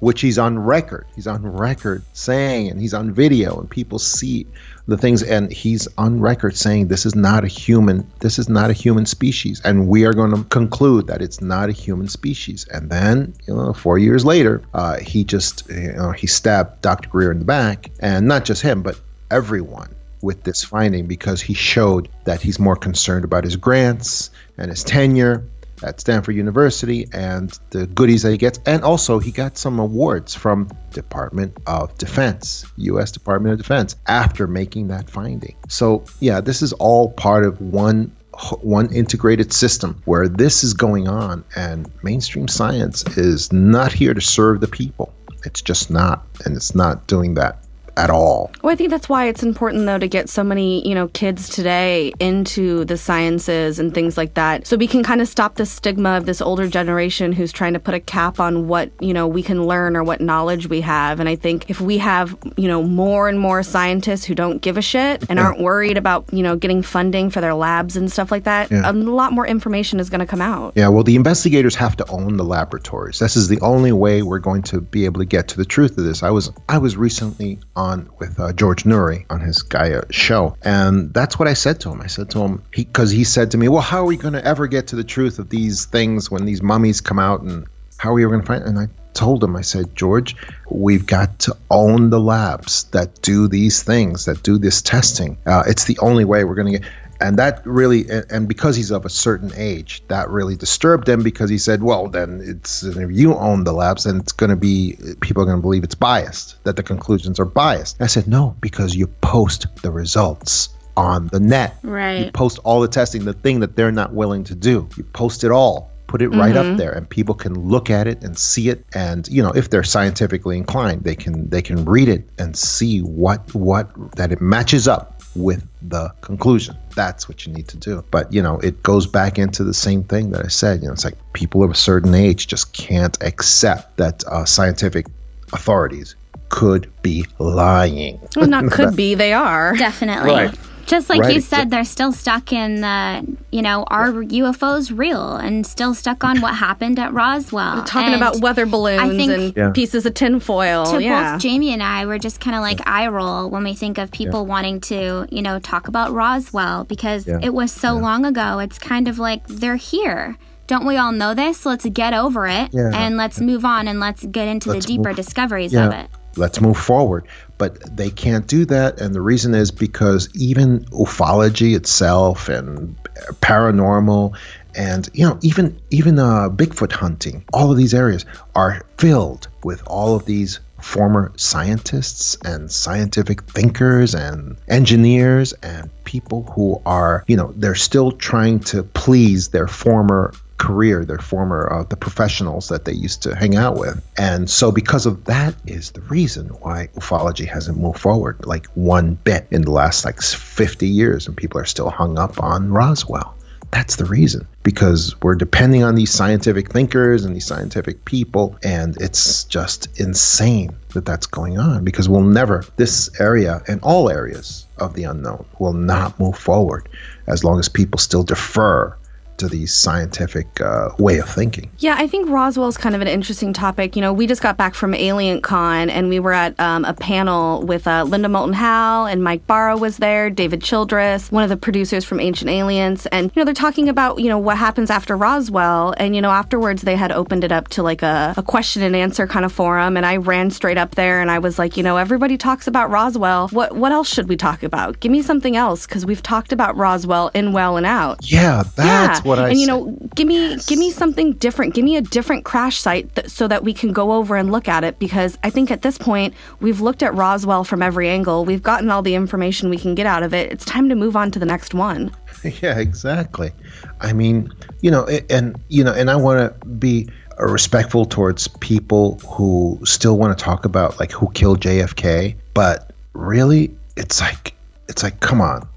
[0.00, 1.06] which he's on record.
[1.14, 4.46] He's on record saying, and he's on video, and people see
[4.86, 8.10] the things, and he's on record saying this is not a human.
[8.18, 11.68] This is not a human species, and we are going to conclude that it's not
[11.68, 12.66] a human species.
[12.66, 17.08] And then, you know, four years later, uh, he just, you know, he stabbed Dr.
[17.08, 18.98] Greer in the back, and not just him, but
[19.30, 24.70] everyone with this finding because he showed that he's more concerned about his grants and
[24.70, 25.44] his tenure
[25.82, 28.60] at Stanford University and the goodies that he gets.
[28.66, 33.12] And also, he got some awards from Department of Defense, U.S.
[33.12, 35.56] Department of Defense, after making that finding.
[35.68, 38.16] So, yeah, this is all part of one
[38.62, 44.20] one integrated system where this is going on and mainstream science is not here to
[44.20, 45.12] serve the people
[45.44, 47.64] it's just not and it's not doing that
[47.96, 50.94] at all Well, I think that's why it's important, though, to get so many, you
[50.94, 54.66] know, kids today into the sciences and things like that.
[54.66, 57.80] So we can kind of stop the stigma of this older generation who's trying to
[57.80, 61.20] put a cap on what, you know, we can learn or what knowledge we have.
[61.20, 64.76] And I think if we have, you know, more and more scientists who don't give
[64.76, 68.30] a shit and aren't worried about, you know, getting funding for their labs and stuff
[68.30, 68.90] like that, Yeah.
[68.90, 70.72] a lot more information is going to come out.
[70.76, 73.18] Yeah, well, the investigators have to own the laboratories.
[73.18, 75.96] This is the only way we're going to be able to get to the truth
[75.98, 76.22] of this.
[76.22, 77.79] I was I was recently on
[78.18, 82.00] with uh, George Noory on his Gaia show, and that's what I said to him.
[82.00, 84.44] I said to him because he, said to me, "Well, how are we going to
[84.44, 87.66] ever get to the truth of these things when these mummies come out, and
[87.96, 90.36] how are we going to find?" And I told him, I said, George,
[90.68, 95.38] we've got to own the labs that do these things, that do this testing.
[95.44, 96.88] Uh, it's the only way we're going to get
[97.20, 101.50] and that really and because he's of a certain age that really disturbed him because
[101.50, 104.96] he said well then it's if you own the labs then it's going to be
[105.20, 108.00] people are going to believe it's biased that the conclusions are biased.
[108.00, 111.76] I said no because you post the results on the net.
[111.82, 112.26] Right.
[112.26, 114.88] you post all the testing the thing that they're not willing to do.
[114.96, 116.76] You post it all put it right up mm-hmm.
[116.76, 118.84] there and people can look at it and see it.
[118.92, 123.00] And you know if they're scientifically inclined they can they can read it and see
[123.00, 128.04] what what that it matches up with the conclusion that's what you need to do
[128.10, 130.92] but you know it goes back into the same thing that i said you know
[130.92, 135.06] it's like people of a certain age just can't accept that uh, scientific
[135.52, 136.16] authorities
[136.48, 139.76] could be lying Well, not could be, they are.
[139.76, 140.30] Definitely.
[140.30, 140.58] Right.
[140.86, 145.36] Just like Right, you said, they're still stuck in the, you know, are UFOs real
[145.36, 147.76] and still stuck on what happened at Roswell.
[147.76, 149.70] We're Talking And about weather balloons think- and Yeah.
[149.70, 150.86] pieces of tinfoil.
[150.86, 151.32] to yeah.
[151.34, 154.10] both Jamie and I, we're just kind of like eye roll when we think of
[154.10, 157.38] people wanting to, you know, talk about Roswell because Yeah.
[157.42, 158.58] it was so long ago.
[158.58, 160.36] It's kind of like they're here.
[160.66, 161.66] Don't we all know this?
[161.66, 162.90] Let's get over it Yeah.
[162.94, 165.86] and let's move on and let's get into Let's the deeper move- discoveries yeah.
[165.86, 166.06] of it.
[166.36, 167.26] Let's move forward.
[167.58, 169.00] But they can't do that.
[169.00, 172.96] And the reason is because even ufology itself and
[173.40, 174.36] paranormal
[174.74, 179.82] and you know even even uh, Bigfoot hunting, all of these areas are filled with
[179.86, 187.36] all of these former scientists and scientific thinkers and engineers and people who are you
[187.36, 192.84] know they're still trying to please their former career, their former uh, the professionals that
[192.84, 196.88] they used to hang out with, and so because of that is the reason why
[196.94, 201.60] ufology hasn't moved forward like one bit in the last like 50 years, and people
[201.60, 203.34] are still hung up on Roswell.
[203.72, 208.58] that's the reason because we're depending on these scientific thinkers and these scientific people.
[208.62, 214.10] And it's just insane that that's going on because we'll never, this area and all
[214.10, 216.88] areas of the unknown will not move forward
[217.26, 218.96] as long as people still defer
[219.40, 221.70] to the scientific uh, way of thinking.
[221.78, 223.96] Yeah, I think Roswell is kind of an interesting topic.
[223.96, 226.94] You know, we just got back from Alien Con and we were at um, a
[226.94, 231.48] panel with uh, Linda Moulton Howe and Mike Bara was there, David Childress, one of
[231.48, 233.06] the producers from Ancient Aliens.
[233.06, 235.94] And, you know, they're talking about, you know, what happens after Roswell.
[235.96, 238.94] And, you know, afterwards they had opened it up to like a, a question and
[238.94, 239.96] answer kind of forum.
[239.96, 242.90] And I ran straight up there and I was like, you know, everybody talks about
[242.90, 243.48] Roswell.
[243.48, 245.00] What, what else should we talk about?
[245.00, 248.30] Give me something else because we've talked about Roswell in, well, and out.
[248.30, 249.72] Yeah, that's yeah what I and you said.
[249.72, 251.74] know, give me give me something different.
[251.74, 254.68] Give me a different crash site th- so that we can go over and look
[254.68, 254.98] at it.
[254.98, 258.44] Because I think at this point we've looked at Roswell from every angle.
[258.44, 260.52] We've gotten all the information we can get out of it.
[260.52, 262.14] It's time to move on to the next one.
[262.62, 263.52] Yeah, exactly.
[264.00, 268.48] I mean, you know, and you know, and I want to be uh, respectful towards
[268.48, 274.54] people who still want to talk about like who killed JFK, but really, it's like
[274.88, 275.68] it's like come on.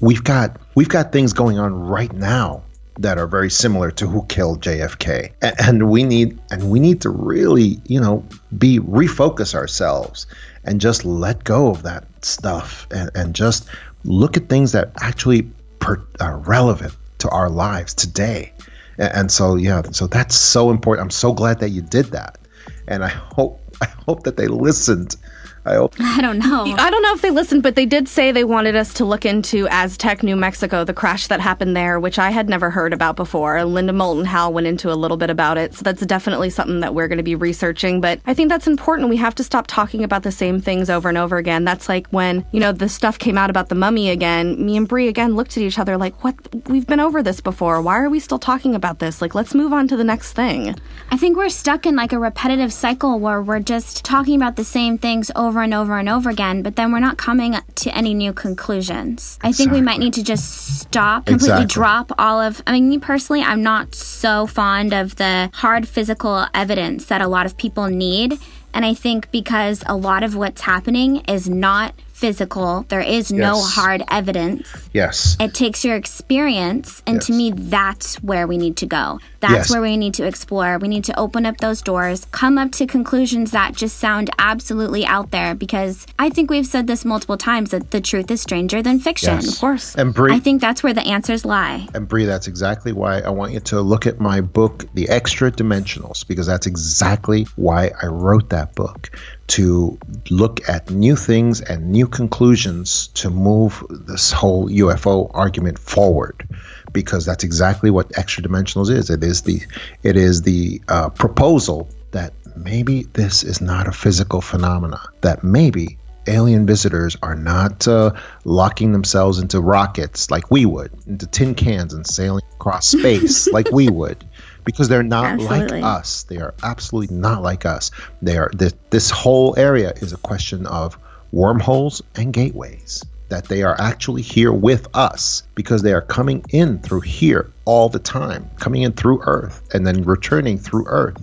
[0.00, 2.62] We've got we've got things going on right now
[3.00, 5.32] that are very similar to who killed JFK.
[5.42, 8.24] And we need and we need to really, you know,
[8.56, 10.26] be refocus ourselves
[10.64, 13.68] and just let go of that stuff and, and just
[14.04, 18.52] look at things that actually per, are relevant to our lives today.
[18.98, 21.04] A- And so yeah, so that's so important.
[21.06, 22.38] I'm so glad that you did that.
[22.86, 25.16] And I hope I hope that they listened.
[25.64, 26.64] I hope I don't know.
[26.64, 29.26] I don't know if they listened, but they did say they wanted us to look
[29.26, 33.16] into Aztec, New Mexico, the crash that happened there, which I had never heard about
[33.16, 33.62] before.
[33.64, 36.94] Linda Moulton Howe went into a little bit about it, so that's definitely something that
[36.94, 38.00] we're going to be researching.
[38.00, 39.10] But I think that's important.
[39.10, 41.64] We have to stop talking about the same things over and over again.
[41.64, 44.64] That's like when you know the stuff came out about the mummy again.
[44.64, 46.36] Me and Bree again looked at each other like, "What?
[46.68, 47.82] We've been over this before.
[47.82, 49.20] Why are we still talking about this?
[49.20, 50.74] Like, let's move on to the next thing."
[51.12, 54.64] I think we're stuck in like a repetitive cycle where we're just talking about the
[54.64, 58.14] same things over and over and over again, but then we're not coming to any
[58.14, 59.36] new conclusions.
[59.42, 61.66] I think we might need to just stop, completely Exactly.
[61.74, 62.62] drop all of.
[62.68, 67.26] I mean, me personally, I'm not so fond of the hard physical evidence that a
[67.26, 68.38] lot of people need.
[68.72, 73.56] And I think because a lot of what's happening is not physical, there is no
[73.56, 73.74] Yes.
[73.74, 74.68] hard evidence.
[74.92, 75.36] yes.
[75.40, 79.18] It takes your experience, and to me, that's where we need to go.
[79.40, 79.70] That's Yes.
[79.70, 80.78] where we need to explore.
[80.78, 85.06] We need to open up those doors, come up to conclusions that just sound absolutely
[85.06, 85.54] out there.
[85.54, 89.34] Because I think we've said this multiple times that the truth is stranger than fiction.
[89.36, 89.52] Yes.
[89.54, 89.94] Of course.
[89.94, 91.86] And Bree, I think that's where the answers lie.
[91.94, 95.50] And Bree, that's exactly why I want you to look at my book, The Extra
[95.50, 99.10] Dimensionals, because that's exactly why I wrote that book
[99.48, 99.98] to
[100.30, 106.46] look at new things and new conclusions to move this whole UFO argument forward.
[106.92, 109.10] Because that's exactly what extra dimensionals is.
[109.10, 109.62] It is the
[110.02, 115.00] it is the uh, proposal that maybe this is not a physical phenomena.
[115.20, 118.12] That maybe alien visitors are not uh,
[118.44, 123.70] locking themselves into rockets like we would, into tin cans and sailing across space like
[123.70, 124.24] we would,
[124.64, 125.80] because they're not Absolutely.
[125.80, 126.24] like us.
[126.24, 127.90] They are absolutely not like us.
[128.22, 128.50] They are.
[128.52, 130.98] This, this whole area is a question of
[131.32, 133.04] wormholes and gateways.
[133.30, 137.88] That they are actually here with us because they are coming in through here all
[137.88, 141.20] the time, coming in through Earth and then returning through Earth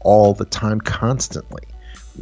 [0.00, 1.62] all the time, constantly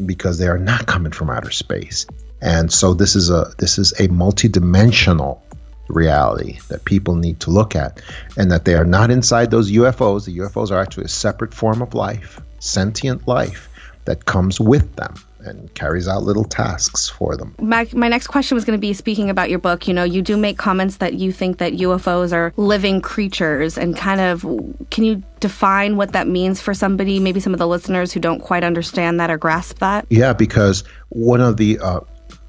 [0.05, 2.07] because they are not coming from outer space.
[2.43, 5.41] And so this is a this is a multidimensional
[5.89, 8.01] reality that people need to look at
[8.37, 10.25] and that they are not inside those UFOs.
[10.25, 13.69] The UFOs are actually a separate form of life, sentient life
[14.05, 15.15] that comes with them
[15.45, 17.55] and carries out little tasks for them.
[17.61, 19.89] My, my next question was going to be speaking about your book.
[19.89, 23.97] You know, you do make comments that you think that UFOs are living creatures, and
[23.97, 24.43] kind of
[24.91, 28.41] can you define what that means for somebody, maybe some of the listeners who don't
[28.41, 30.07] quite understand that or grasp that?
[30.11, 32.01] Yeah, because one of the uh,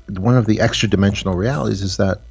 [0.10, 2.22] one of the extra dimensional realities is that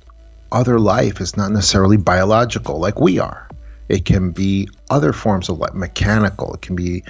[0.53, 3.49] other life is not necessarily biological like we are.
[3.89, 6.55] It can be other forms of life, mechanical.
[6.55, 7.03] It can be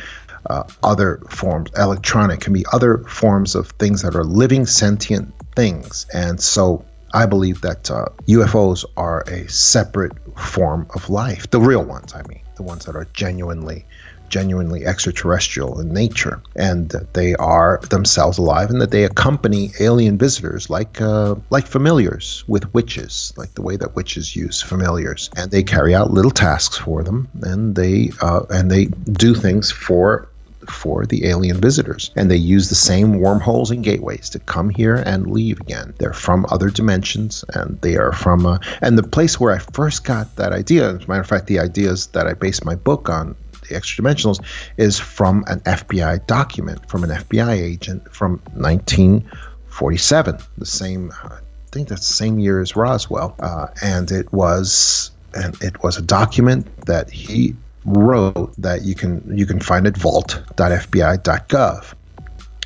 [0.47, 2.41] uh, other forms, electronic.
[2.41, 6.07] Can be other forms of things that are living sentient things.
[6.13, 11.85] And so I believe that uh, UFOs are a separate form of life, the real
[11.85, 12.15] ones.
[12.15, 13.85] I mean, the ones that are genuinely
[14.31, 20.17] genuinely extraterrestrial in nature, and that they are themselves alive, and that they accompany alien
[20.17, 25.51] visitors like uh, like familiars with witches, like the way that witches use familiars, and
[25.51, 30.29] they carry out little tasks for them, and they uh, and they do things for
[30.69, 32.11] for the alien visitors.
[32.17, 35.95] And they use the same wormholes and gateways to come here and leave again.
[35.99, 40.05] They're from other dimensions and they are from, uh, and the place where I first
[40.05, 43.09] got that idea, as a matter of fact, the ideas that I based my book
[43.09, 43.37] on,
[43.71, 44.45] the extra dimensionals,
[44.77, 51.13] is from an FBI document, from an FBI agent from 1947, the same.
[51.25, 51.39] I
[51.73, 56.03] think that's the same year as Roswell, uh, and it was and it was a
[56.03, 61.95] document that he wrote that you can you can find at vault.fbi.gov,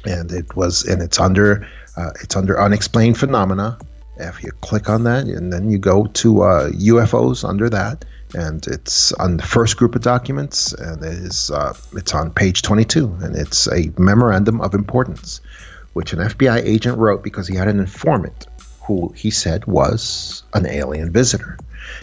[0.04, 3.78] and it was and it's under uh, it's under unexplained phenomena.
[4.16, 8.04] If you click on that, and then you go to uh, UFOs under that,
[8.34, 12.62] and it's on the first group of documents, and it is uh, it's on page
[12.62, 15.40] 22, and it's a memorandum of importance,
[15.92, 18.46] which an FBI agent wrote because he had an informant
[18.82, 21.58] who he said was an alien visitor,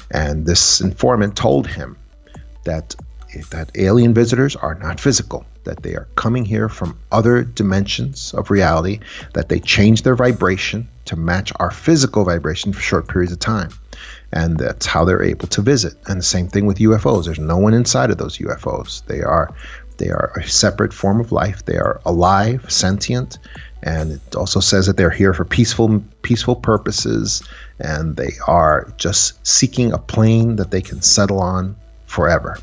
[0.10, 1.98] and this informant told him
[2.64, 2.96] that
[3.52, 8.52] that alien visitors are not physical, that they are coming here from other dimensions of
[8.52, 9.00] reality,
[9.34, 13.70] that they change their vibration to match our physical vibration for short periods of time.
[14.34, 15.96] And that's how they're able to visit.
[16.08, 17.26] And the same thing with UFOs.
[17.26, 19.06] There's no one inside of those UFOs.
[19.06, 19.54] They are
[19.98, 21.64] they are a separate form of life.
[21.64, 23.38] They are alive, sentient,
[23.84, 27.44] and it also says that they're here for peaceful peaceful purposes
[27.80, 31.76] and they are just seeking a plane that they can settle on
[32.06, 32.58] forever.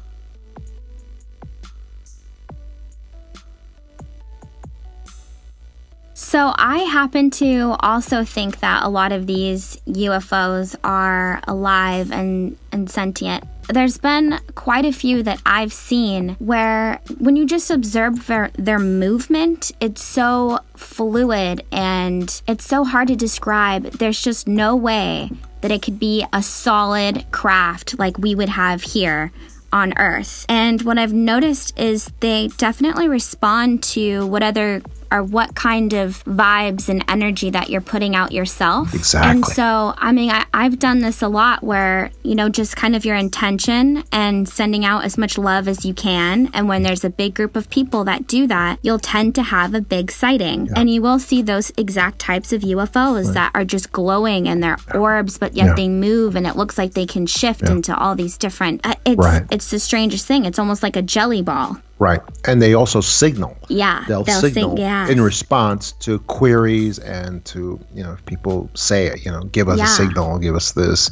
[6.28, 12.58] So, I happen to also think that a lot of these UFOs are alive and,
[12.70, 13.44] and sentient.
[13.70, 18.78] There's been quite a few that I've seen where, when you just observe their, their
[18.78, 23.84] movement, it's so fluid and it's so hard to describe.
[23.84, 25.30] There's just no way
[25.62, 29.32] that it could be a solid craft like we would have here
[29.72, 30.44] on Earth.
[30.48, 36.22] And what I've noticed is they definitely respond to what other or what kind of
[36.24, 38.94] vibes and energy that you're putting out yourself.
[38.94, 39.30] Exactly.
[39.30, 42.94] And so, I mean, I, I've done this a lot where, you know, just kind
[42.94, 46.50] of your intention and sending out as much love as you can.
[46.52, 49.74] And when there's a big group of people that do that, you'll tend to have
[49.74, 50.66] a big sighting.
[50.66, 50.72] Yeah.
[50.76, 53.34] And you will see those exact types of UFOs right.
[53.34, 55.74] that are just glowing and they're orbs, but yet yeah.
[55.74, 57.72] they move and it looks like they can shift yeah.
[57.72, 58.84] into all these different.
[58.84, 59.42] Uh, it's, right.
[59.50, 60.44] it's the strangest thing.
[60.44, 61.78] It's almost like a jelly ball.
[61.98, 62.20] Right.
[62.46, 63.56] And they also signal.
[63.68, 64.04] Yeah.
[64.06, 65.08] They'll, they'll signal sing, yeah.
[65.08, 69.68] in response to queries and to, you know, if people say it, you know, give
[69.68, 69.84] us yeah.
[69.84, 71.10] a signal, give us this,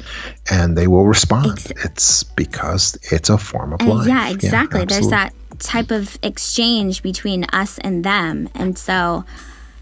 [0.50, 1.58] and they will respond.
[1.58, 4.06] Ex- it's because it's a form of life.
[4.06, 4.80] Yeah, exactly.
[4.80, 8.48] Yeah, There's that type of exchange between us and them.
[8.54, 9.24] And so,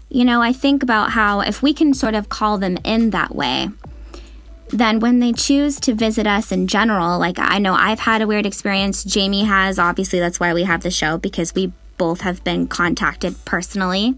[0.09, 3.35] you know, I think about how if we can sort of call them in that
[3.35, 3.69] way,
[4.69, 8.27] then when they choose to visit us in general, like I know I've had a
[8.27, 12.43] weird experience, Jamie has, obviously, that's why we have the show because we both have
[12.43, 14.15] been contacted personally.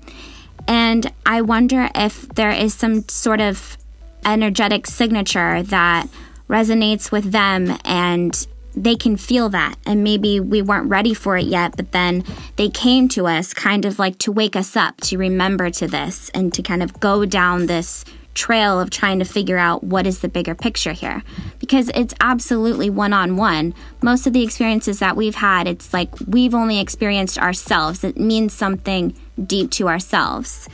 [0.67, 3.77] And I wonder if there is some sort of
[4.25, 6.07] energetic signature that
[6.49, 9.75] resonates with them and they can feel that.
[9.85, 12.23] And maybe we weren't ready for it yet, but then
[12.57, 16.29] they came to us kind of like to wake us up, to remember to this,
[16.29, 18.05] and to kind of go down this
[18.37, 21.23] trail of trying to figure out what is the bigger picture here
[21.59, 23.73] because it's absolutely one on one.
[24.01, 28.03] Most of the experiences that we've had, it's like we've only experienced ourselves.
[28.03, 30.69] It means something deep to ourselves.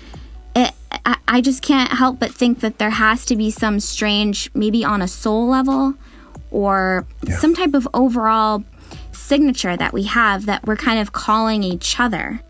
[0.55, 0.73] It,
[1.05, 4.83] I, I just can't help but think that there has to be some strange, maybe
[4.83, 5.93] on a soul level,
[6.51, 7.37] or yeah.
[7.37, 8.63] some type of overall
[9.13, 12.41] signature that we have that we're kind of calling each other.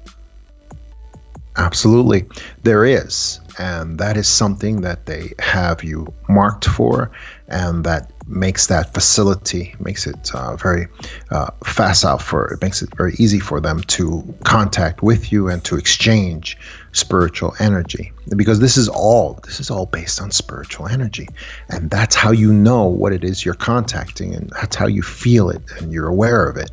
[1.56, 2.26] Absolutely.
[2.64, 3.40] There is.
[3.58, 7.12] And that is something that they have you marked for,
[7.48, 10.88] and that makes that facility makes it uh, very
[11.30, 15.64] uh, facile for it makes it very easy for them to contact with you and
[15.66, 16.58] to exchange
[16.94, 18.14] spiritual energy.
[18.36, 21.28] Because this is all this is all based on spiritual energy.
[21.70, 25.50] And that's how you know what it is you're contacting and that's how you feel
[25.50, 26.72] it and you're aware of it.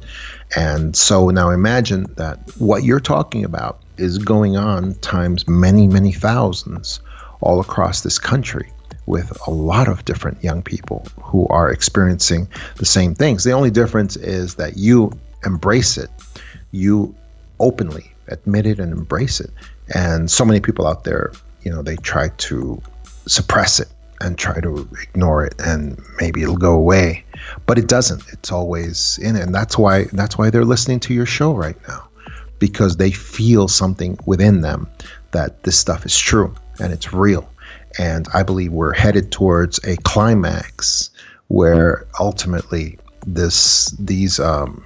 [0.57, 6.13] And so now imagine that what you're talking about is going on times many, many
[6.13, 7.01] thousands
[7.41, 8.73] all across this country
[9.07, 13.45] with a lot of different young people who are experiencing the same things.
[13.45, 15.13] The only difference is that you
[15.45, 16.11] embrace it,
[16.71, 17.15] you
[17.59, 19.51] openly admit it and embrace it.
[19.93, 21.33] And so many people out there,
[21.63, 22.81] you know, they try to
[23.27, 23.89] suppress it
[24.21, 27.25] and try to ignore it and maybe it'll go away.
[27.67, 28.23] But it doesn't.
[28.33, 29.43] It's always in it.
[29.43, 32.10] And that's why that's why they're listening to your show right now
[32.61, 34.89] because they feel something within them
[35.33, 37.51] that this stuff is true and it's real.
[37.99, 41.11] And I believe we're headed towards a climax
[41.49, 44.85] where ultimately this these um,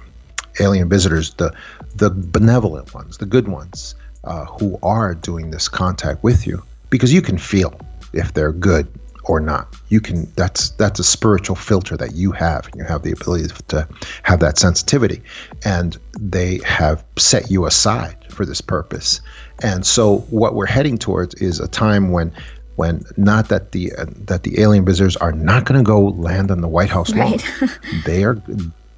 [0.59, 1.53] alien visitors, the
[1.95, 7.13] the benevolent ones, the good ones, uh, who are doing this contact with you, because
[7.13, 7.79] you can feel
[8.13, 8.87] if they're good
[9.25, 9.75] or not.
[9.89, 13.53] You can that's that's a spiritual filter that you have, and you have the ability
[13.69, 13.87] to
[14.23, 15.23] have that sensitivity,
[15.63, 19.21] and they have set you aside for this purpose.
[19.61, 22.33] And so, what we're heading towards is a time when
[22.75, 26.51] when not that the uh, that the alien visitors are not going to go land
[26.51, 27.39] on the White House lawn.
[28.05, 28.41] they are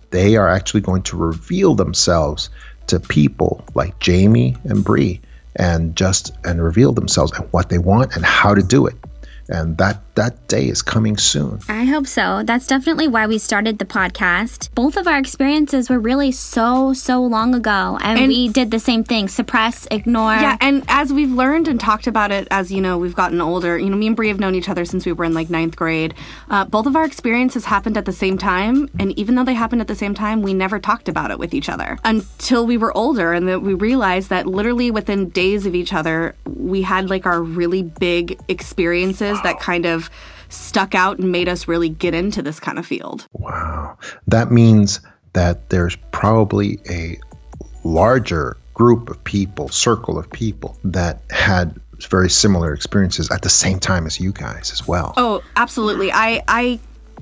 [0.09, 2.49] they are actually going to reveal themselves
[2.88, 5.21] to people like Jamie and Bree
[5.55, 8.95] and just and reveal themselves and what they want and how to do it
[9.49, 11.59] and that that day is coming soon.
[11.70, 12.41] I hope so.
[12.43, 14.74] That's definitely why we started the podcast.
[14.74, 18.80] Both of our experiences were really so so long ago, and, and we did the
[18.80, 20.34] same thing: suppress, ignore.
[20.34, 23.78] Yeah, and as we've learned and talked about it, as you know, we've gotten older.
[23.78, 25.76] You know, me and Bree have known each other since we were in like ninth
[25.76, 26.15] grade.
[26.49, 29.82] Uh, both of our experiences happened at the same time, and even though they happened
[29.82, 32.95] at the same time, we never talked about it with each other until we were
[32.97, 37.28] older, and that we realized that literally within days of each other, we had like
[37.28, 40.06] our really big experiences that kind of
[40.49, 43.27] stuck out and made us really get into this kind of field.
[43.33, 43.97] Wow.
[44.27, 44.99] That means
[45.33, 47.19] that there's probably a
[47.83, 51.79] larger group of people, circle of people that had
[52.09, 55.13] very similar experiences at the same time as you guys as well.
[55.17, 56.11] Oh, absolutely.
[56.11, 56.79] I I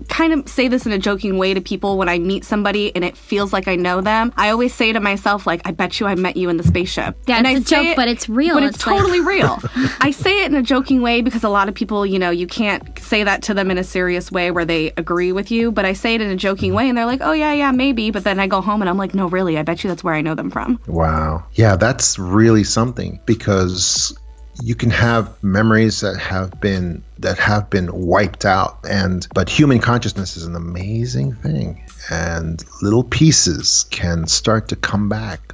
[0.09, 3.03] kind of say this in a joking way to people when I meet somebody and
[3.03, 4.33] it feels like I know them.
[4.37, 7.17] I always say to myself, like, I bet you I met you in the spaceship.
[7.27, 8.55] Yeah, and it's I a joke, it, but it's real.
[8.55, 9.27] But it's, it's totally like...
[9.27, 9.59] real.
[10.01, 12.47] I say it in a joking way because a lot of people, you know, you
[12.47, 15.71] can't say that to them in a serious way where they agree with you.
[15.71, 18.11] But I say it in a joking way and they're like, oh, yeah, yeah, maybe.
[18.11, 20.13] But then I go home and I'm like, no, really, I bet you that's where
[20.13, 20.79] I know them from.
[20.87, 21.45] Wow.
[21.53, 24.17] Yeah, that's really something because
[24.61, 28.79] you can have memories that have been that have been wiped out.
[28.87, 31.83] And but human consciousness is an amazing thing.
[32.09, 35.53] And little pieces can start to come back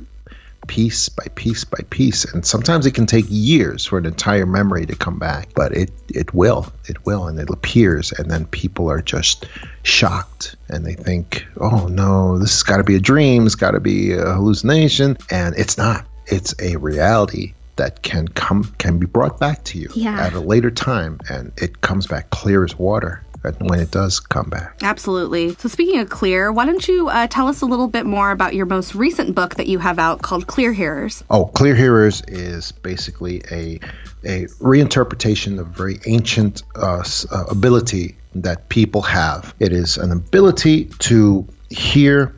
[0.68, 2.26] piece by piece by piece.
[2.26, 5.92] And sometimes it can take years for an entire memory to come back but it
[6.08, 8.12] it will it will and it appears.
[8.12, 9.48] And then people are just
[9.84, 13.46] shocked and they think oh no this has got to be a dream.
[13.46, 15.18] It's got to be a hallucination.
[15.30, 16.06] And it's not.
[16.28, 20.20] It's a reality that can come can be brought back to you yeah.
[20.20, 23.24] at a later time and it comes back clear as water
[23.60, 24.78] when it does come back.
[24.84, 25.56] Absolutely.
[25.56, 28.54] So, speaking of clear, why don't you uh, tell us a little bit more about
[28.54, 31.24] your most recent book that you have out called Clear Hearers?
[31.30, 33.80] Oh, Clear Hearers is basically a
[34.24, 39.56] a reinterpretation of very ancient uh, uh, ability that people have.
[39.60, 42.36] It is an ability to hear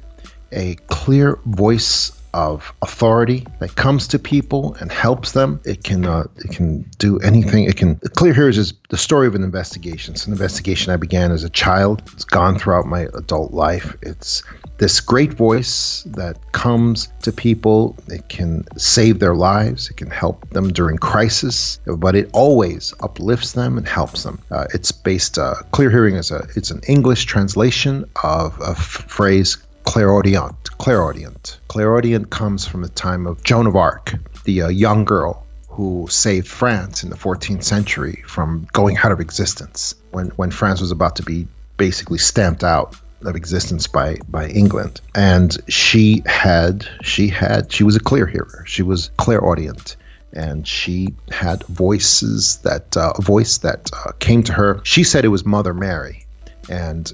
[0.51, 5.59] a clear voice of authority that comes to people and helps them.
[5.65, 7.65] It can uh, it can do anything.
[7.65, 7.95] It can.
[7.95, 10.13] Clear Hearers is the story of an investigation.
[10.13, 12.01] It's an investigation I began as a child.
[12.13, 13.95] It's gone throughout my adult life.
[14.01, 14.43] It's
[14.77, 17.95] this great voice that comes to people.
[18.07, 19.89] It can save their lives.
[19.89, 24.39] It can help them during crisis, but it always uplifts them and helps them.
[24.49, 25.37] Uh, it's based.
[25.37, 26.47] Uh, Clear Hearing is a.
[26.55, 30.62] It's an English translation of a f- phrase clairaudient.
[30.83, 31.59] Clairaudient.
[31.69, 36.45] Clairaudient comes from the time of Joan of Arc, the uh, young girl who saved
[36.45, 41.15] France in the 14th century from going out of existence when, when France was about
[41.15, 44.99] to be basically stamped out of existence by by England.
[45.15, 48.65] And she had she had she was a clear hearer.
[48.67, 49.95] She was clairaudient.
[50.33, 54.81] And she had voices that uh, a voice that uh, came to her.
[54.83, 56.25] She said it was mother mary
[56.69, 57.13] and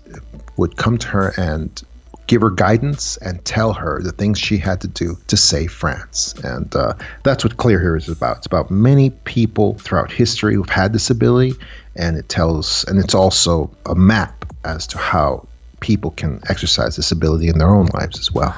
[0.58, 1.84] would come to her and
[2.30, 6.36] give her guidance and tell her the things she had to do to save France.
[6.44, 8.38] And uh, that's what Clear Hearers is about.
[8.38, 11.56] It's about many people throughout history who've had this ability,
[11.96, 15.48] and it tells, and it's also a map as to how
[15.80, 18.56] people can exercise this ability in their own lives as well.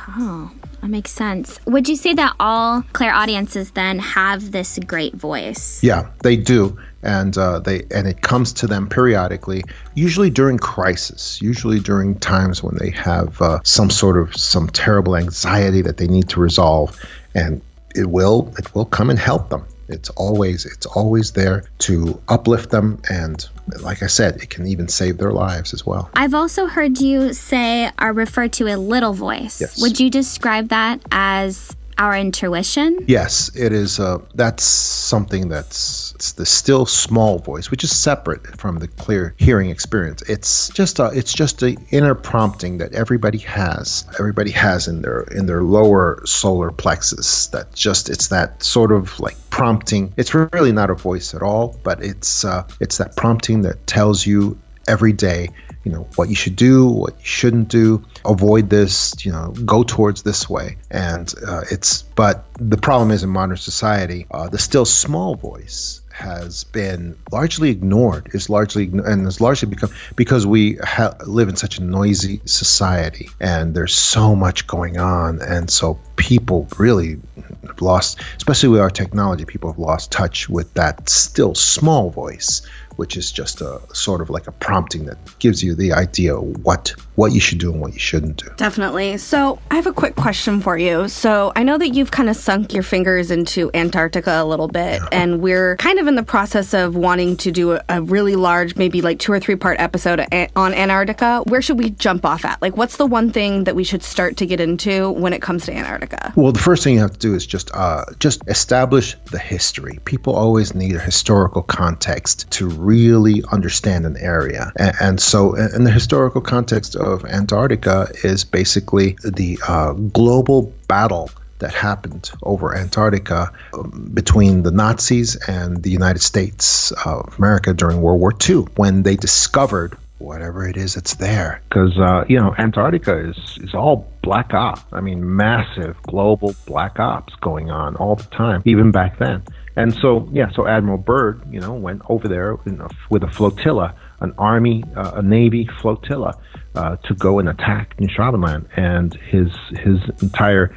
[0.82, 1.60] That makes sense.
[1.66, 5.84] Would you say that all Clairaudients then have this great voice?
[5.84, 9.64] Yeah, they do and uh, they and it comes to them periodically,
[9.96, 15.16] usually during crisis, usually during times when they have uh, some sort of some terrible
[15.16, 16.98] anxiety that they need to resolve,
[17.34, 17.62] and
[17.96, 19.66] it will it will come and help them.
[19.92, 23.48] It's always it's always there to uplift them and
[23.82, 26.10] like I said, it can even save their lives as well.
[26.14, 29.62] I've also heard you say or refer to a little voice.
[29.62, 29.82] Yes.
[29.82, 33.06] Would you describe that as our intuition?
[33.08, 34.00] Yes, it is.
[34.00, 39.36] Uh, that's something that's it's the still small voice, which is separate from the clear
[39.38, 40.24] hearing experience.
[40.24, 44.06] It's just a it's just a inner prompting that everybody has.
[44.20, 47.48] Everybody has in their in their lower solar plexus.
[47.48, 50.12] That just it's that sort of like prompting.
[50.18, 54.26] It's really not a voice at all, but it's uh, it's that prompting that tells
[54.26, 55.50] you every day
[55.84, 59.84] you know what you should do, what you shouldn't do, avoid this, you know, go
[59.84, 60.78] towards this way.
[60.90, 66.02] And uh, it's but the problem is in modern society, uh, the still small voice
[66.12, 68.30] has been largely ignored.
[68.34, 73.30] Is largely and has largely become because we ha- live in such a noisy society,
[73.40, 77.20] and there's so much going on, and so people really
[77.66, 82.62] have lost, especially with our technology, people have lost touch with that still small voice
[82.98, 86.94] which is just a sort of like a prompting that gives you the idea what
[87.16, 88.50] what you should do and what you shouldn't do.
[88.58, 89.18] Definitely.
[89.18, 91.08] So I have a quick question for you.
[91.08, 95.02] So I know that you've kind of sunk your fingers into Antarctica a little bit,
[95.02, 95.10] yeah.
[95.12, 98.76] and we're kind of in the process of wanting to do a, a really large,
[98.76, 100.22] maybe like two or three part episode
[100.56, 101.44] on Antarctica.
[101.48, 102.62] Where should we jump off at?
[102.62, 105.66] Like, what's the one thing that we should start to get into when it comes
[105.66, 106.34] to Antarctica?
[106.36, 110.00] Well, the first thing you have to do is just uh, just establish the history.
[110.06, 114.72] People always need a historical context to really understand an area.
[114.76, 121.30] And, and so, in the historical context of Antarctica, is basically the uh, global battle
[121.60, 128.02] that happened over Antarctica um, between the Nazis and the United States of America during
[128.02, 131.62] World War II when they discovered whatever it is that's there.
[131.70, 134.82] Because, uh, you know, Antarctica is, is all black ops.
[134.92, 139.44] I mean, massive global black ops going on all the time, even back then.
[139.76, 143.96] And so, yeah, so Admiral Byrd, you know, went over there a, with a flotilla,
[144.20, 146.38] an army, uh, a navy flotilla,
[146.76, 150.76] uh, to go and attack Newfoundland, and his his entire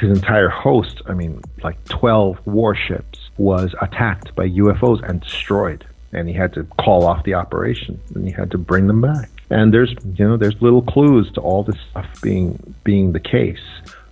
[0.00, 5.84] his entire host, I mean, like twelve warships, was attacked by UFOs and destroyed.
[6.12, 9.28] And he had to call off the operation, and he had to bring them back.
[9.50, 13.60] And there's, you know, there's little clues to all this stuff being being the case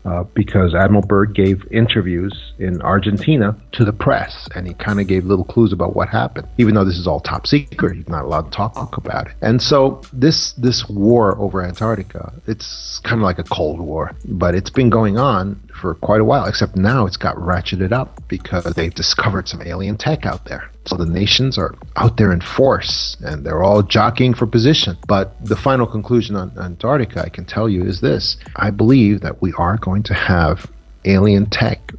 [0.04, 5.06] uh, because Admiral Byrd gave interviews in Argentina to the press, and he kind of
[5.06, 7.96] gave little clues about what happened, even though this is all top secret.
[7.96, 9.34] He's not allowed to talk about it.
[9.40, 14.54] And so this this war over Antarctica, it's kind of like a Cold War, but
[14.54, 16.46] it's been going on for quite a while.
[16.46, 20.70] Except now it's got ratcheted up because they've discovered some alien tech out there.
[20.86, 24.98] So the nations are out there in force and they're all jockeying for position.
[25.08, 29.40] But the final conclusion on Antarctica, I can tell you, is this I believe that
[29.40, 30.70] we are going to have
[31.04, 31.92] alien tech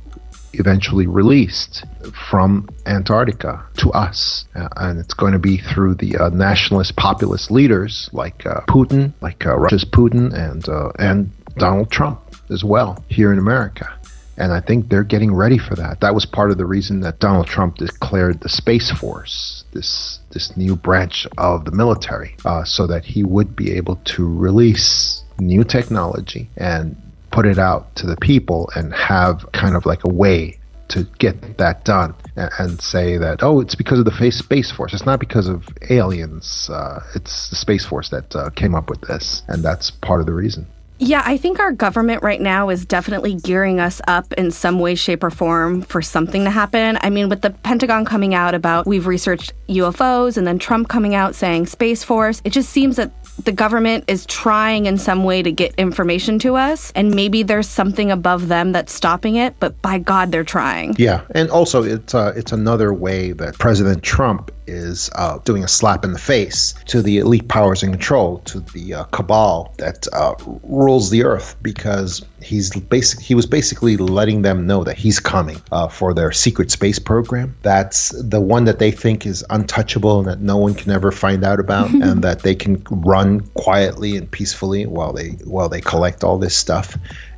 [0.53, 1.85] eventually released
[2.29, 4.45] from Antarctica to us.
[4.55, 9.13] Uh, and it's going to be through the uh, nationalist populist leaders like uh, Putin,
[9.21, 13.91] like uh, Russia's Putin, and, uh, and Donald Trump as well here in America.
[14.37, 16.01] And I think they're getting ready for that.
[16.01, 20.55] That was part of the reason that Donald Trump declared the Space Force, this this
[20.57, 25.63] new branch of the military, uh, so that he would be able to release new
[25.63, 26.95] technology and
[27.31, 30.57] put it out to the people and have kind of like a way
[30.87, 34.93] to get that done and, say that oh it's because of the space force.
[34.93, 36.69] It's not because of aliens.
[36.69, 39.41] Uh, it's the space force that uh, came up with this.
[39.47, 40.67] And that's part of the reason
[40.97, 44.95] yeah, I think our government right now is definitely gearing us up in some way,
[44.95, 46.97] shape, or form for something to happen.
[47.01, 51.13] I mean, with the Pentagon coming out about we've researched UFOs and then Trump coming
[51.13, 53.11] out saying Space Force, it just seems that
[53.43, 57.67] the government is trying in some way to get information to us, and maybe there's
[57.67, 60.95] something above them that's stopping it, but by God, they're trying.
[60.97, 65.67] Yeah, and also it's uh, it's another way that President Trump is uh, doing a
[65.67, 70.07] slap in the face to the elite powers in control, to the uh, cabal that
[70.13, 73.19] uh, rules the earth, because he's basic.
[73.19, 77.55] He was basically letting them know that he's coming uh, for their secret space program.
[77.61, 81.43] That's the one that they think is untouchable and that no one can ever find
[81.43, 86.23] out about, and that they can run quietly and peacefully while they while they collect
[86.23, 86.97] all this stuff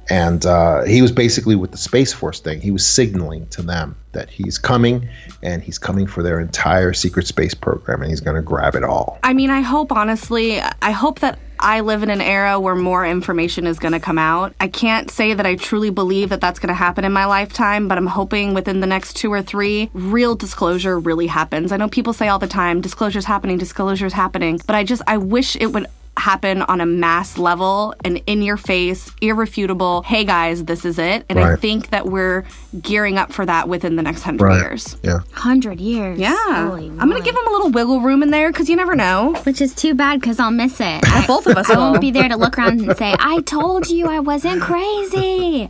[0.10, 3.96] and uh, he was basically with the Space Force thing, he was signaling to them
[4.14, 5.10] that he's coming
[5.44, 8.84] and he's coming for their entire secret space program and he's going to grab it
[8.84, 9.20] all.
[9.24, 13.06] I mean, I hope, honestly, I hope that I live in an era where more
[13.06, 14.54] information is going to come out.
[14.60, 17.88] I can't say that I truly believe that that's going to happen in my lifetime,
[17.88, 21.72] but I'm hoping within the next two or three, real disclosure really happens.
[21.72, 25.18] I know people say all the time, disclosure's happening, disclosure's happening, but I just, I
[25.18, 25.88] wish it would
[26.20, 31.26] happen on a mass level and in your face, irrefutable, hey guys, this is it.
[31.30, 31.54] And right.
[31.54, 32.46] I think that we're
[32.82, 34.62] gearing up for that within the next hundred right.
[34.62, 34.98] years.
[35.04, 35.20] Yeah.
[35.32, 36.20] Hundred years.
[36.20, 36.70] Yeah.
[36.70, 38.96] Holy I'm going to give them a little wiggle room in there because you never
[38.96, 39.34] know.
[39.44, 41.04] Which is too bad because I'll miss it.
[41.28, 44.08] Both of us I won't be there to look around and say, I told you
[44.08, 45.70] I wasn't crazy.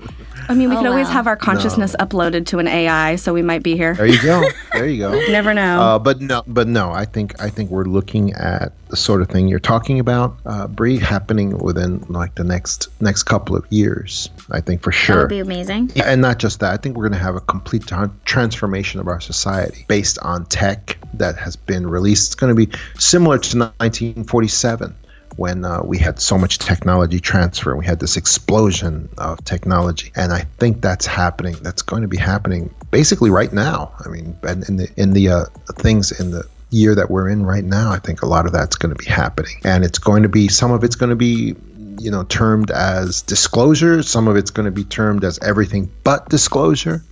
[0.50, 2.06] I mean, we oh, could always have our consciousness no.
[2.06, 3.93] uploaded to an AI, so we might be here.
[3.95, 4.48] There you go.
[4.74, 5.12] There you go.
[5.30, 5.82] Never know.
[5.82, 6.91] Uh, but no, but no.
[6.91, 10.68] I think I think we're looking at the sort of thing you're talking about, uh,
[10.68, 14.30] Bree, happening within like the next next couple of years.
[14.52, 15.16] I think for sure.
[15.16, 15.24] That sure.
[15.24, 15.91] would be amazing.
[15.95, 16.74] Yeah, and not just that.
[16.74, 20.45] I think we're going to have a complete tran- transformation of our society based on
[20.45, 22.30] tech that has been released.
[22.30, 24.95] It's going to be similar to 1947
[25.38, 27.76] when uh, we had so much technology transfer.
[27.76, 31.56] We had this explosion of technology, and I think that's happening.
[31.62, 33.94] That's going to be happening basically right now.
[34.04, 37.46] I mean, and in the in the uh, things in the year that we're in
[37.46, 40.24] right now, I think a lot of that's going to be happening, and it's going
[40.24, 41.56] to be some of it's going to be
[42.00, 46.30] you know termed as disclosure some of it's going to be termed as everything but
[46.30, 47.04] disclosure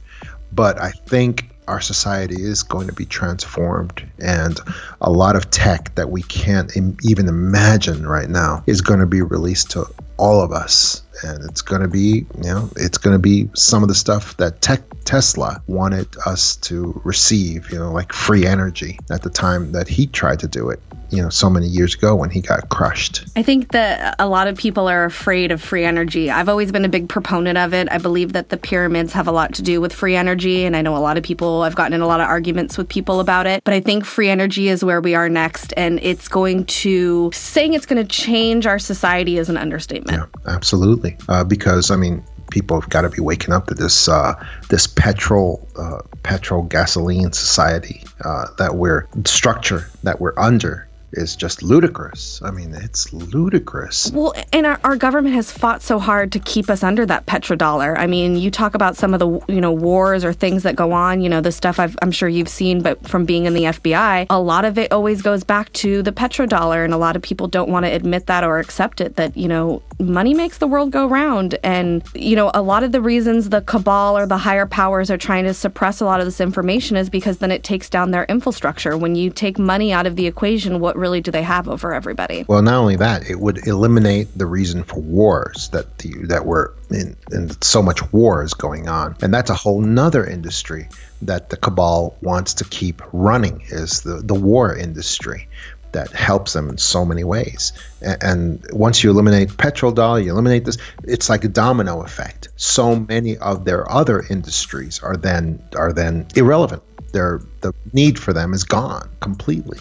[0.51, 4.59] but i think our society is going to be transformed and
[5.01, 9.05] a lot of tech that we can't Im- even imagine right now is going to
[9.05, 9.85] be released to
[10.17, 11.01] all of us.
[11.23, 14.35] And it's going to be you know it's going to be some of the stuff
[14.37, 19.71] that tech tesla wanted us to receive you know like free energy at the time
[19.71, 20.81] that he tried to do it
[21.15, 24.47] you know so many years ago when he got crushed I think that a lot
[24.47, 26.31] of people are afraid of free energy.
[26.31, 27.91] I've always been a big proponent of it.
[27.91, 30.81] I believe that the pyramids have a lot to do with free energy, and I
[30.81, 33.47] know a lot of people, I've gotten in a lot of arguments with people about
[33.47, 33.63] it.
[33.63, 37.73] But I think free energy is where we are next, and it's going to, saying
[37.73, 40.17] it's going to change our society is an understatement.
[40.17, 41.17] Yeah, absolutely.
[41.27, 44.35] Uh, because I mean, people have got to be waking up to this uh,
[44.69, 51.63] this petrol uh, petrol gasoline society uh, that we're structure that we're under is just
[51.63, 52.41] ludicrous.
[52.43, 54.11] I mean, it's ludicrous.
[54.11, 57.97] Well, and our, our government has fought so hard to keep us under that petrodollar.
[57.97, 60.91] I mean, you talk about some of the you know wars or things that go
[60.91, 61.21] on.
[61.21, 64.27] You know, the stuff I've, I'm sure you've seen, but from being in the FBI,
[64.29, 67.47] a lot of it always goes back to the petrodollar, and a lot of people
[67.47, 69.15] don't want to admit that or accept it.
[69.15, 72.91] That you know, money makes the world go round, and you know, a lot of
[72.91, 76.25] the reasons the cabal or the higher powers are trying to suppress a lot of
[76.25, 78.97] this information is because then it takes down their infrastructure.
[78.97, 82.45] When you take money out of the equation, what really do they have over everybody?
[82.47, 86.73] Well, not only that, it would eliminate the reason for wars that the, that were
[86.89, 90.89] in, in so much war is going on, and that's a whole nother industry
[91.21, 95.47] that the cabal wants to keep running is the the war industry
[95.91, 97.71] that helps them in so many ways.
[98.01, 100.77] And once you eliminate petrol dollar, you eliminate this.
[101.03, 102.49] It's like a domino effect.
[102.57, 106.81] So many of their other industries are then are then irrelevant.
[107.13, 109.79] Their the need for them is gone completely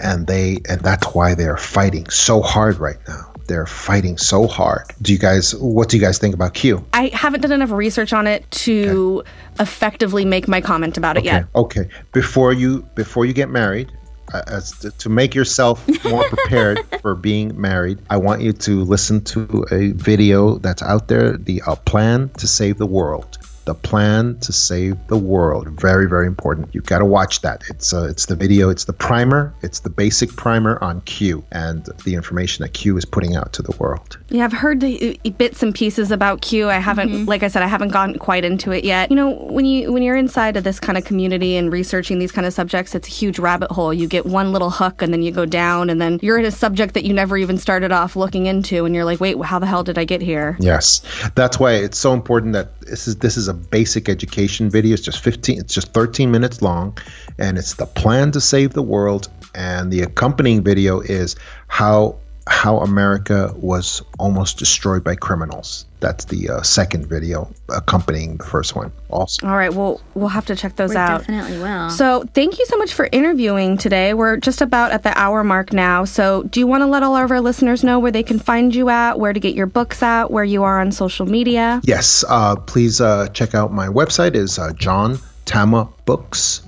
[0.00, 3.32] and they and that's why they're fighting so hard right now.
[3.46, 4.86] They're fighting so hard.
[5.00, 6.84] Do you guys what do you guys think about q?
[6.92, 9.22] I haven't done enough research on it to
[9.60, 11.26] effectively make my comment about it okay.
[11.26, 11.46] Yet.
[11.54, 11.88] okay.
[12.12, 13.92] Before you before you get married
[14.32, 18.82] uh, as to, to make yourself more prepared for being married i want you to
[18.82, 23.74] listen to a video that's out there the uh, plan to save the world the
[23.74, 28.04] plan to save the world very very important you've got to watch that it's uh,
[28.04, 32.62] it's the video it's the primer it's the basic primer on q and the information
[32.62, 36.10] that q is putting out to the world Yeah, I've heard the bits and pieces
[36.10, 36.68] about Q.
[36.68, 39.10] I haven't, like I said, I haven't gotten quite into it yet.
[39.10, 42.32] You know, when you when you're inside of this kind of community and researching these
[42.32, 43.92] kind of subjects, it's a huge rabbit hole.
[43.92, 46.50] You get one little hook, and then you go down, and then you're in a
[46.50, 49.66] subject that you never even started off looking into, and you're like, wait, how the
[49.66, 50.56] hell did I get here?
[50.60, 51.02] Yes,
[51.34, 54.94] that's why it's so important that this is this is a basic education video.
[54.94, 55.60] It's just 15.
[55.60, 56.98] It's just 13 minutes long,
[57.38, 59.28] and it's the plan to save the world.
[59.54, 61.36] And the accompanying video is
[61.66, 65.85] how how America was almost destroyed by criminals.
[66.06, 68.92] That's the uh, second video accompanying the first one.
[69.10, 71.18] Also, All right, well, we'll have to check those We out.
[71.18, 71.90] definitely will.
[71.90, 74.14] So, thank you so much for interviewing today.
[74.14, 76.04] We're just about at the hour mark now.
[76.04, 78.72] So, do you want to let all of our listeners know where they can find
[78.72, 81.80] you at, where to get your books at, where you are on social media?
[81.82, 84.72] yes, uh, please uh, check out my website is uh,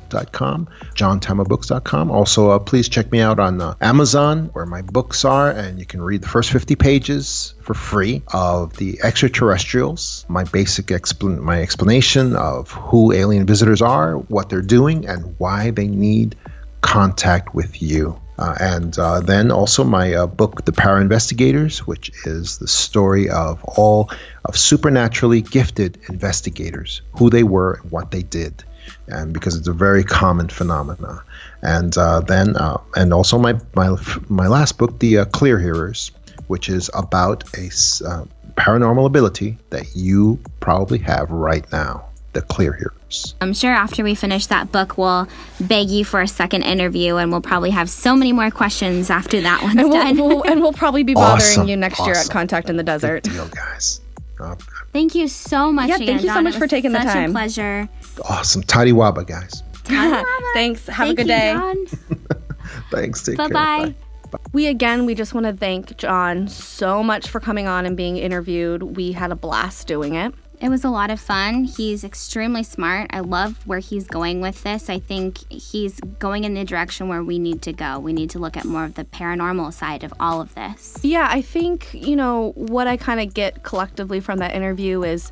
[0.09, 2.11] johntamaBooks.com, johntamaBooks.com.
[2.11, 5.87] Also, uh, please check me out on uh, Amazon where my books are, and you
[5.87, 11.63] can read the first 50 pages for free of the extraterrestrials, my basic explan- my
[11.63, 16.37] explanation of who alien visitors are, what they're doing, and why they need
[16.81, 18.21] contact with you.
[18.39, 23.31] Uh, and uh, then also my uh, book, The Para Investigators, which is the story
[23.31, 24.11] of all
[24.45, 28.63] of supernaturally gifted investigators, who they were, and what they did,
[29.07, 31.23] and because it's a very common phenomena.
[31.63, 33.97] And uh, then, uh, and also my my
[34.29, 36.11] my last book, The uh, Clear Hearers,
[36.47, 37.67] which is about a
[38.07, 38.25] uh,
[38.55, 43.35] paranormal ability that you probably have right now, the Clear Hearers.
[43.41, 45.27] I'm sure after we finish that book, we'll
[45.59, 49.41] beg you for a second interview, and we'll probably have so many more questions after
[49.41, 50.17] that one's And done.
[50.19, 52.29] we'll, we'll, and we'll probably be bothering Awesome, you next year at.
[52.31, 53.23] Contact in the Desert.
[53.25, 54.01] Deal, guys.
[54.39, 54.55] Uh,
[54.93, 55.89] thank you so much.
[55.89, 56.45] Yeah, again, thank you so John.
[56.45, 57.31] much for was taking the such time.
[57.31, 57.89] a pleasure.
[58.25, 58.63] Awesome.
[58.63, 59.63] Toddy Waba, guys.
[60.55, 60.87] Thanks.
[60.87, 61.53] Have Thank a good you, day.
[61.53, 61.87] John.
[62.91, 63.23] Thanks.
[63.23, 63.55] Take Bye care.
[63.55, 63.95] bye.
[64.31, 64.39] Bye.
[64.53, 68.19] We again, we just want to thank John so much for coming on and being
[68.19, 68.83] interviewed.
[68.83, 70.35] We had a blast doing it.
[70.61, 71.65] It was a lot of fun.
[71.65, 73.09] He's extremely smart.
[73.13, 74.91] I love where he's going with this.
[74.91, 78.01] I think he's going in the direction where we need to go.
[78.01, 80.99] We need to look at more of the paranormal side of all of this.
[81.03, 85.31] Yeah, I think, you know, what I kind of get collectively from that interview is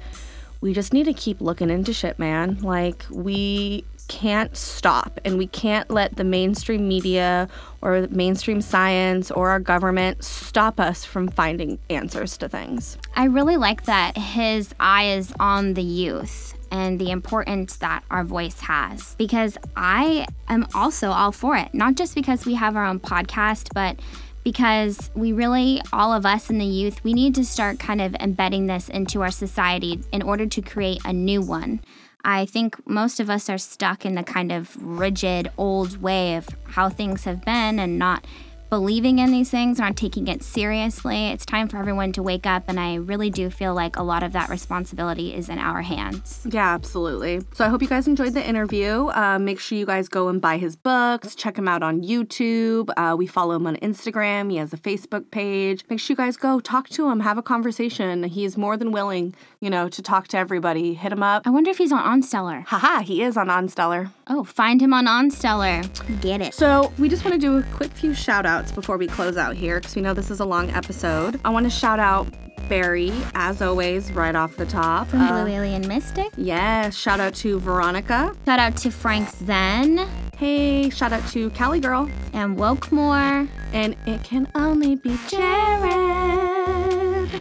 [0.60, 2.58] we just need to keep looking into shit, man.
[2.60, 7.48] Like, we can't stop and we can't let the mainstream media
[7.82, 12.96] or mainstream science or our government stop us from finding answers to things.
[13.14, 18.24] I really like that his eye is on the youth and the importance that our
[18.24, 22.84] voice has because I am also all for it, not just because we have our
[22.84, 23.98] own podcast, but
[24.46, 28.14] because we really, all of us in the youth, we need to start kind of
[28.20, 31.80] embedding this into our society in order to create a new one.
[32.24, 36.48] I think most of us are stuck in the kind of rigid old way of
[36.62, 38.24] how things have been and not
[38.68, 41.28] believing in these things, not taking it seriously.
[41.28, 44.22] It's time for everyone to wake up, and I really do feel like a lot
[44.22, 46.46] of that responsibility is in our hands.
[46.50, 47.40] Yeah, absolutely.
[47.54, 49.08] So I hope you guys enjoyed the interview.
[49.08, 52.90] Uh, make sure you guys go and buy his books, check him out on YouTube.
[52.96, 54.50] Uh, we follow him on Instagram.
[54.50, 55.84] He has a Facebook page.
[55.88, 58.24] Make sure you guys go talk to him, have a conversation.
[58.24, 60.94] He is more than willing, you know, to talk to everybody.
[60.94, 61.46] Hit him up.
[61.46, 62.66] I wonder if he's on OnStellar.
[62.66, 64.10] Haha, he is on OnStellar.
[64.26, 66.20] Oh, find him on OnStellar.
[66.20, 66.52] Get it.
[66.52, 69.54] So, we just want to do a quick few shout outs before we close out
[69.56, 71.40] here because we know this is a long episode.
[71.44, 72.26] I want to shout out
[72.68, 75.06] Barry, as always, right off the top.
[75.08, 76.32] From Uh, Blue Alien Mystic.
[76.36, 78.34] yes, shout out to Veronica.
[78.44, 82.10] Shout out to Frank Zen Hey, shout out to Cali Girl.
[82.34, 83.48] and Wokemore.
[83.72, 86.65] And it can only be Jared.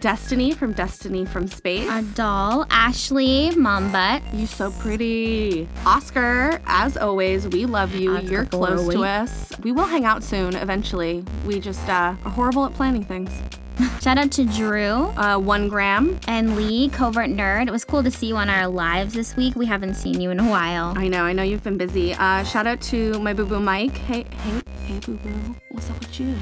[0.06, 1.90] Destiny from Destiny from Space.
[1.90, 4.22] Our doll, Ashley Mombutt.
[4.32, 5.68] You're so pretty.
[5.84, 8.16] Oscar, as always, we love you.
[8.20, 9.50] You're close to us.
[9.64, 11.24] We will hang out soon, eventually.
[11.44, 13.32] We just uh, are horrible at planning things.
[14.00, 16.20] Shout out to Drew Uh, one gram.
[16.28, 17.66] and Lee, Covert Nerd.
[17.66, 19.56] It was cool to see you on our lives this week.
[19.56, 20.94] We haven't seen you in a while.
[20.96, 22.14] I know, I know you've been busy.
[22.14, 23.96] Uh, shout out to my boo boo Mike.
[23.96, 25.56] Hey, hey, hey, boo boo.
[25.70, 26.36] What's up with you?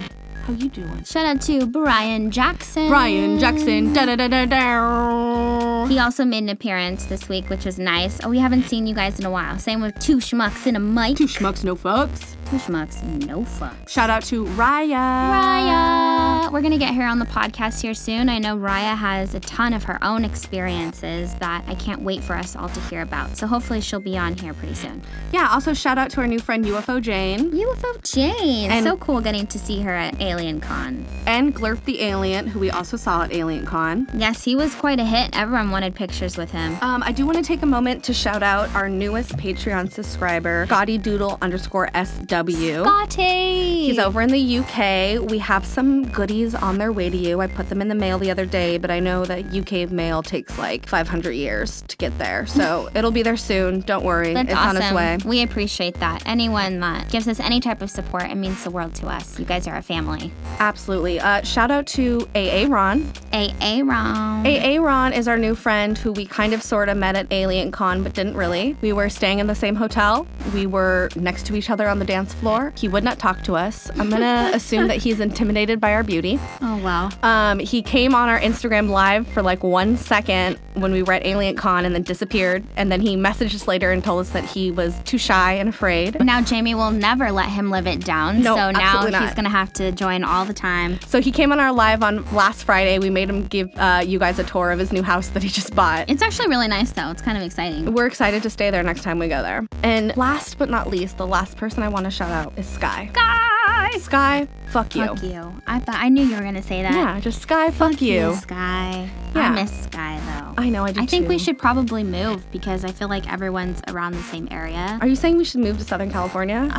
[0.47, 1.03] How you doing?
[1.05, 2.89] Shout out to Brian Jackson.
[2.89, 3.95] Brian Jackson.
[3.95, 5.87] Da da da da da.
[5.87, 8.19] He also made an appearance this week, which was nice.
[8.23, 9.59] Oh, we haven't seen you guys in a while.
[9.59, 11.17] Same with Two Schmucks and a Mic.
[11.17, 12.37] Two schmucks, no fucks.
[12.51, 13.89] Two Schmucks, no fucks.
[13.89, 14.91] Shout out to Raya.
[14.91, 16.53] Raya!
[16.53, 18.29] We're gonna get her on the podcast here soon.
[18.29, 22.35] I know Raya has a ton of her own experiences that I can't wait for
[22.37, 23.37] us all to hear about.
[23.39, 25.03] So hopefully she'll be on here pretty soon.
[25.33, 28.71] Yeah, also shout out to our new friend UFO Jane UFO Jane.
[28.71, 31.07] And- so cool getting to see her at Alien Con.
[31.27, 34.09] and Glurp the Alien, who we also saw at Alien Con.
[34.15, 35.31] Yes, he was quite a hit.
[35.33, 36.77] Everyone wanted pictures with him.
[36.81, 40.67] Um, I do want to take a moment to shout out our newest Patreon subscriber,
[40.67, 42.83] Scotty Doodle underscore SW.
[42.83, 43.85] Scotty!
[43.87, 45.31] He's over in the UK.
[45.31, 47.41] We have some goodies on their way to you.
[47.41, 50.21] I put them in the mail the other day, but I know that UK mail
[50.21, 52.47] takes like 500 years to get there.
[52.65, 53.81] So it'll be there soon.
[53.81, 54.33] Don't worry.
[54.33, 54.77] That's it's awesome.
[54.77, 55.19] on its way.
[55.29, 56.23] We appreciate that.
[56.25, 59.39] Anyone that gives us any type of support, it means the world to us.
[59.39, 60.24] You guys are a family.
[60.59, 61.21] Absolutely.
[61.21, 63.13] Uh, shout out to AA Ron.
[63.33, 64.47] AA Ron.
[64.47, 67.71] AA Ron is our new friend who we kind of sort of met at Alien
[67.73, 68.77] Con, but didn't really.
[68.81, 70.27] We were staying in the same hotel.
[70.55, 72.73] We were next to each other on the dance floor.
[72.77, 73.91] He would not talk to us.
[73.99, 76.39] I'm gonna assume that he's intimidated by our beauty.
[76.63, 77.11] Oh, wow.
[77.23, 81.27] Um, he came on our Instagram live for like one second when we were at
[81.27, 82.65] Alien Con and then disappeared.
[82.77, 85.69] And then he messaged us later and told us that he was too shy and
[85.69, 86.23] afraid.
[86.25, 88.43] Now Jamie will never let him live it down.
[88.43, 91.01] No, so now he's gonna have to join all the time.
[91.07, 92.99] So he came on our live on last Friday.
[92.99, 95.49] We made him give uh, you guys a tour of his new house that he
[95.49, 96.09] just bought.
[96.11, 97.11] It's actually really nice though.
[97.11, 97.93] It's kind of exciting.
[97.95, 99.67] We're excited to stay there next time we go there.
[99.83, 103.11] And last but not least, the last person I want to shout out is Sky.
[103.13, 103.91] Sky!
[103.99, 105.07] Sky, fuck you.
[105.07, 105.63] Fuck you.
[105.67, 106.93] I thought I knew you were gonna say that.
[106.93, 108.35] Yeah, just Sky, fuck, you.
[108.37, 109.09] Sky.
[109.35, 109.51] Yeah.
[109.51, 110.63] I miss Sky though.
[110.63, 113.81] I know, I do I think we should probably move because I feel like everyone's
[113.89, 114.99] around the same area.
[115.01, 116.71] Are you saying we should move to Southern California?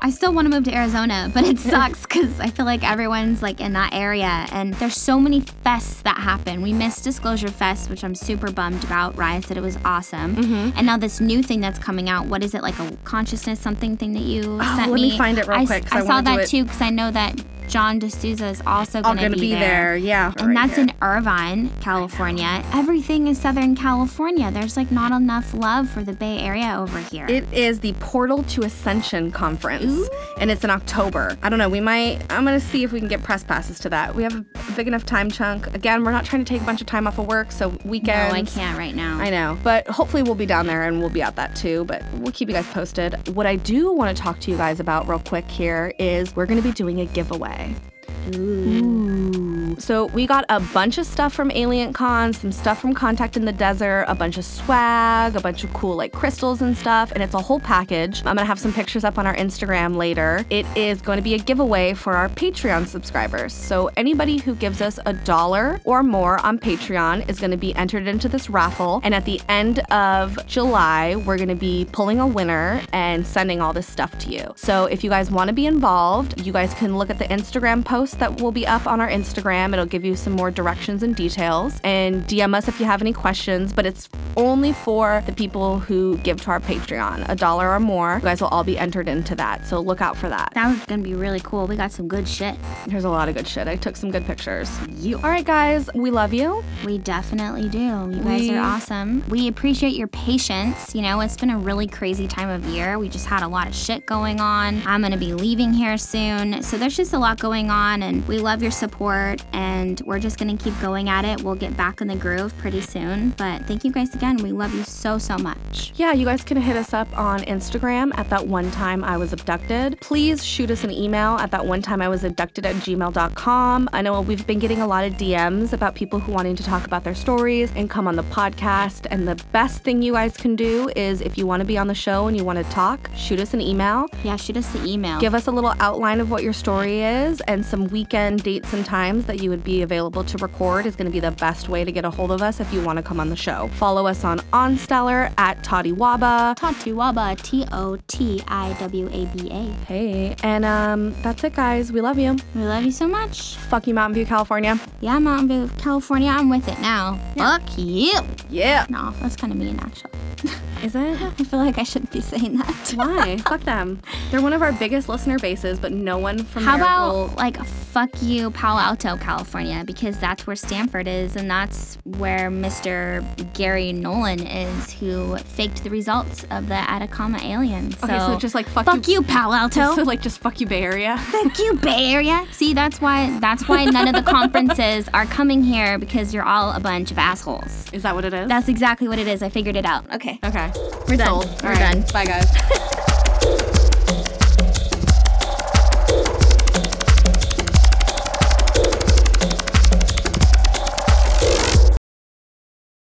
[0.00, 3.42] I still want to move to Arizona, but it sucks because I feel like everyone's
[3.42, 6.62] like in that area, and there's so many fests that happen.
[6.62, 9.16] We missed Disclosure Fest, which I'm super bummed about.
[9.16, 10.76] Ryan said it was awesome, Mm-hmm.
[10.78, 12.26] and now this new thing that's coming out.
[12.26, 15.36] What is it like a consciousness something thing that you Oh, sent let me find
[15.38, 17.34] it real I, quick, I, I saw that too because I know that
[17.68, 19.98] John DeSouza is also oh, going to be there.
[19.98, 20.08] Going be there.
[20.08, 20.32] Yeah.
[20.38, 22.64] And that's in Irvine, California.
[22.72, 24.50] Everything is Southern California.
[24.50, 27.26] There's like not enough love for the Bay Area over here.
[27.28, 30.08] It is the Portal to Ascension conference,
[30.40, 31.36] and it's in October.
[31.42, 31.68] I don't know.
[31.68, 32.20] We might.
[32.30, 34.14] I'm gonna see if we can get press passes to that.
[34.14, 34.44] We have a
[34.74, 35.72] big enough time chunk.
[35.74, 37.78] Again, we're not trying to take a bunch of time off of work, so no,
[37.84, 38.34] weekends.
[38.34, 39.18] I can't right now.
[39.18, 41.84] I know, but hopefully we'll be down there and we'll be at that too.
[41.84, 43.28] But we'll keep you guys posted.
[43.34, 46.46] What I do want to talk to you guys about real quick here is we're
[46.46, 47.57] going to be doing a giveaway.
[47.58, 49.27] Giveaway.
[49.76, 53.44] So we got a bunch of stuff from Alien Con, some stuff from Contact in
[53.44, 57.22] the Desert, a bunch of swag, a bunch of cool like crystals and stuff, and
[57.22, 58.20] it's a whole package.
[58.20, 60.44] I'm gonna have some pictures up on our Instagram later.
[60.50, 63.52] It is going to be a giveaway for our Patreon subscribers.
[63.52, 68.06] So anybody who gives us a dollar or more on Patreon is gonna be entered
[68.06, 69.00] into this raffle.
[69.02, 73.72] And at the end of July, we're gonna be pulling a winner and sending all
[73.72, 74.52] this stuff to you.
[74.56, 78.18] So if you guys wanna be involved, you guys can look at the Instagram post
[78.20, 79.57] that will be up on our Instagram.
[79.72, 81.80] It'll give you some more directions and details.
[81.84, 86.16] And DM us if you have any questions, but it's only for the people who
[86.18, 87.28] give to our Patreon.
[87.28, 89.66] A dollar or more, you guys will all be entered into that.
[89.66, 90.52] So look out for that.
[90.54, 91.66] That was gonna be really cool.
[91.66, 92.56] We got some good shit.
[92.86, 93.66] There's a lot of good shit.
[93.68, 94.70] I took some good pictures.
[94.88, 95.16] You.
[95.16, 96.62] All right, guys, we love you.
[96.84, 97.78] We definitely do.
[97.78, 99.24] You guys We- are awesome.
[99.28, 100.94] We appreciate your patience.
[100.94, 102.98] You know, it's been a really crazy time of year.
[102.98, 104.82] We just had a lot of shit going on.
[104.86, 106.62] I'm going to be leaving here soon.
[106.62, 110.38] So there's just a lot going on, and we love your support, and we're just
[110.38, 111.42] going to keep going at it.
[111.42, 113.30] We'll get back in the groove pretty soon.
[113.30, 114.36] But thank you guys again.
[114.38, 115.92] We love you so, so much.
[115.96, 119.32] Yeah, you guys can hit us up on Instagram at that one time I was
[119.32, 120.00] abducted.
[120.00, 123.88] Please shoot us an email at that one time I was abducted at gmail.com.
[123.92, 126.84] I know we've been getting a lot of DMs about people who wanting to talk
[126.86, 129.06] about their stories and come on the podcast.
[129.10, 131.86] And the best thing you guys can do is if you want to be on
[131.86, 134.06] the show and you want to talk, shoot us an email.
[134.22, 135.20] Yeah, shoot us the email.
[135.20, 138.84] Give us a little outline of what your story is and some weekend dates and
[138.84, 141.84] times that you would be available to record is going to be the best way
[141.84, 143.68] to get a hold of us if you want to come on the show.
[143.74, 146.56] Follow us on OnStellar at Toddy Waba.
[146.56, 149.62] Totiwaba, T O T I W A B A.
[149.86, 151.92] Hey, and um, that's it, guys.
[151.92, 152.36] We love you.
[152.54, 153.56] We love you so much.
[153.56, 154.78] Fuck you, Mountain View, California.
[155.00, 157.18] Yeah, Mountain View, California, I'm with it now.
[157.36, 158.12] Fuck you.
[158.50, 158.86] Yeah.
[158.88, 160.10] No, that's kind of mean, actually.
[160.84, 161.20] Is it?
[161.20, 162.92] I feel like I shouldn't be saying that.
[162.94, 163.36] Why?
[163.38, 164.00] Fuck them.
[164.30, 167.34] They're one of our biggest listener bases, but no one from How there about will.
[167.36, 173.22] like fuck you, Palo Alto, California, because that's where Stanford is, and that's where Mr.
[173.52, 177.98] Garry Nolan is, who faked the results of the Atacama aliens.
[177.98, 179.94] So, Okay, so just like fuck, fuck you, Palo Alto.
[179.94, 181.18] So like just fuck you, Bay Area.
[181.30, 182.46] Fuck you, Bay Area.
[182.52, 186.72] See, that's why that's why none of the conferences are coming here because you're all
[186.72, 187.92] a bunch of assholes.
[187.92, 188.48] Is that what it is?
[188.48, 189.42] That's exactly what it is.
[189.42, 190.10] I figured it out.
[190.14, 190.38] Okay.
[190.42, 190.72] okay.
[191.06, 191.38] We're done.
[191.62, 191.92] We're All right.
[191.92, 192.04] done.
[192.12, 193.07] Bye, guys.